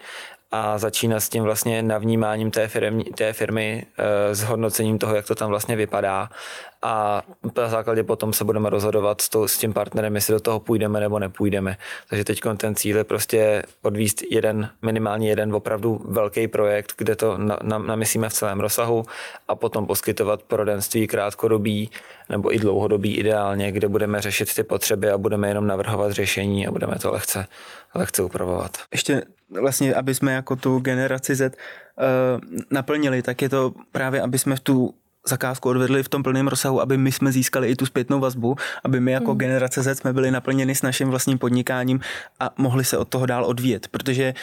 a 0.55 0.77
začínat 0.77 1.19
s 1.19 1.29
tím 1.29 1.43
vlastně 1.43 1.83
navnímáním 1.83 2.51
té 2.51 2.67
firmy, 2.67 3.03
té 3.03 3.33
firmy 3.33 3.85
s 4.31 4.43
hodnocením 4.43 4.99
toho, 4.99 5.15
jak 5.15 5.25
to 5.25 5.35
tam 5.35 5.49
vlastně 5.49 5.75
vypadá 5.75 6.29
a 6.81 7.21
na 7.57 7.69
základě 7.69 8.03
potom 8.03 8.33
se 8.33 8.43
budeme 8.43 8.69
rozhodovat 8.69 9.21
s, 9.21 9.29
to, 9.29 9.47
s 9.47 9.57
tím 9.57 9.73
partnerem, 9.73 10.15
jestli 10.15 10.33
do 10.33 10.39
toho 10.39 10.59
půjdeme 10.59 10.99
nebo 10.99 11.19
nepůjdeme. 11.19 11.77
Takže 12.09 12.23
teď 12.23 12.41
ten 12.57 12.75
cíl 12.75 12.97
je 12.97 13.03
prostě 13.03 13.63
odvíst 13.81 14.21
jeden, 14.31 14.69
minimálně 14.81 15.29
jeden 15.29 15.55
opravdu 15.55 16.01
velký 16.05 16.47
projekt, 16.47 16.93
kde 16.97 17.15
to 17.15 17.37
na, 17.37 17.57
na, 17.61 17.77
namyslíme 17.77 18.29
v 18.29 18.33
celém 18.33 18.59
rozsahu 18.59 19.05
a 19.47 19.55
potom 19.55 19.87
poskytovat 19.87 20.43
poradenství 20.43 21.07
krátkodobí 21.07 21.91
nebo 22.29 22.53
i 22.53 22.59
dlouhodobí 22.59 23.17
ideálně, 23.17 23.71
kde 23.71 23.87
budeme 23.87 24.21
řešit 24.21 24.55
ty 24.55 24.63
potřeby 24.63 25.11
a 25.11 25.17
budeme 25.17 25.47
jenom 25.47 25.67
navrhovat 25.67 26.11
řešení 26.11 26.67
a 26.67 26.71
budeme 26.71 26.95
to 26.99 27.11
lehce, 27.11 27.47
lehce 27.95 28.23
upravovat. 28.23 28.77
Ještě 28.91 29.21
vlastně, 29.49 29.95
aby 29.95 30.15
jsme 30.15 30.33
jako 30.33 30.55
tu 30.55 30.79
generaci 30.79 31.35
Z 31.35 31.53
uh, 31.53 31.53
naplnili, 32.71 33.21
tak 33.21 33.41
je 33.41 33.49
to 33.49 33.73
právě, 33.91 34.21
aby 34.21 34.39
jsme 34.39 34.55
v 34.55 34.59
tu 34.59 34.93
zakázku 35.27 35.69
odvedli 35.69 36.03
v 36.03 36.09
tom 36.09 36.23
plném 36.23 36.47
rozsahu, 36.47 36.81
aby 36.81 36.97
my 36.97 37.11
jsme 37.11 37.31
získali 37.31 37.67
i 37.67 37.75
tu 37.75 37.85
zpětnou 37.85 38.19
vazbu, 38.19 38.55
aby 38.83 38.99
my 38.99 39.11
jako 39.11 39.31
hmm. 39.31 39.37
generace 39.37 39.83
Z 39.83 39.99
jsme 39.99 40.13
byli 40.13 40.31
naplněni 40.31 40.75
s 40.75 40.81
naším 40.81 41.09
vlastním 41.09 41.37
podnikáním 41.37 41.99
a 42.39 42.53
mohli 42.57 42.83
se 42.83 42.97
od 42.97 43.07
toho 43.07 43.25
dál 43.25 43.45
odvíjet, 43.45 43.87
protože 43.87 44.33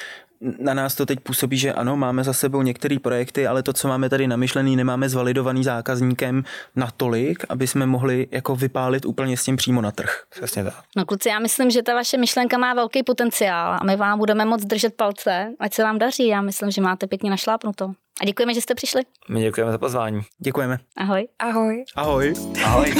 na 0.59 0.75
nás 0.75 0.95
to 0.95 1.07
teď 1.07 1.21
působí, 1.21 1.59
že 1.59 1.73
ano, 1.73 1.97
máme 1.97 2.25
za 2.25 2.33
sebou 2.33 2.63
některé 2.63 2.99
projekty, 2.99 3.47
ale 3.47 3.63
to, 3.63 3.73
co 3.73 3.89
máme 3.89 4.09
tady 4.09 4.27
namyšlený, 4.27 4.77
nemáme 4.77 5.09
zvalidovaný 5.09 5.65
zákazníkem 5.65 6.45
natolik, 6.77 7.45
aby 7.49 7.67
jsme 7.67 7.87
mohli 7.87 8.27
jako 8.31 8.57
vypálit 8.57 9.07
úplně 9.07 9.37
s 9.37 9.45
tím 9.45 9.57
přímo 9.57 9.81
na 9.81 9.91
trh. 9.91 10.23
Přesně 10.31 10.65
tak. 10.65 10.75
No 10.97 11.05
kluci, 11.05 11.29
já 11.29 11.39
myslím, 11.39 11.71
že 11.71 11.83
ta 11.83 11.95
vaše 11.95 12.19
myšlenka 12.19 12.59
má 12.59 12.75
velký 12.75 13.03
potenciál 13.03 13.79
a 13.81 13.85
my 13.85 13.97
vám 13.97 14.19
budeme 14.19 14.45
moc 14.45 14.65
držet 14.65 14.95
palce, 14.95 15.53
ať 15.61 15.75
se 15.75 15.83
vám 15.83 15.99
daří. 15.99 16.27
Já 16.29 16.43
myslím, 16.43 16.71
že 16.71 16.81
máte 16.81 17.07
pěkně 17.07 17.31
našlápnuto. 17.31 17.93
A 18.21 18.25
děkujeme, 18.25 18.55
že 18.55 18.61
jste 18.61 18.75
přišli. 18.75 19.03
My 19.29 19.41
děkujeme 19.41 19.73
za 19.73 19.79
pozvání. 19.79 20.21
Děkujeme. 20.39 20.79
Ahoj. 20.97 21.29
Ahoj. 21.39 21.85
Ahoj. 21.97 22.35
Ahoj. 22.65 22.93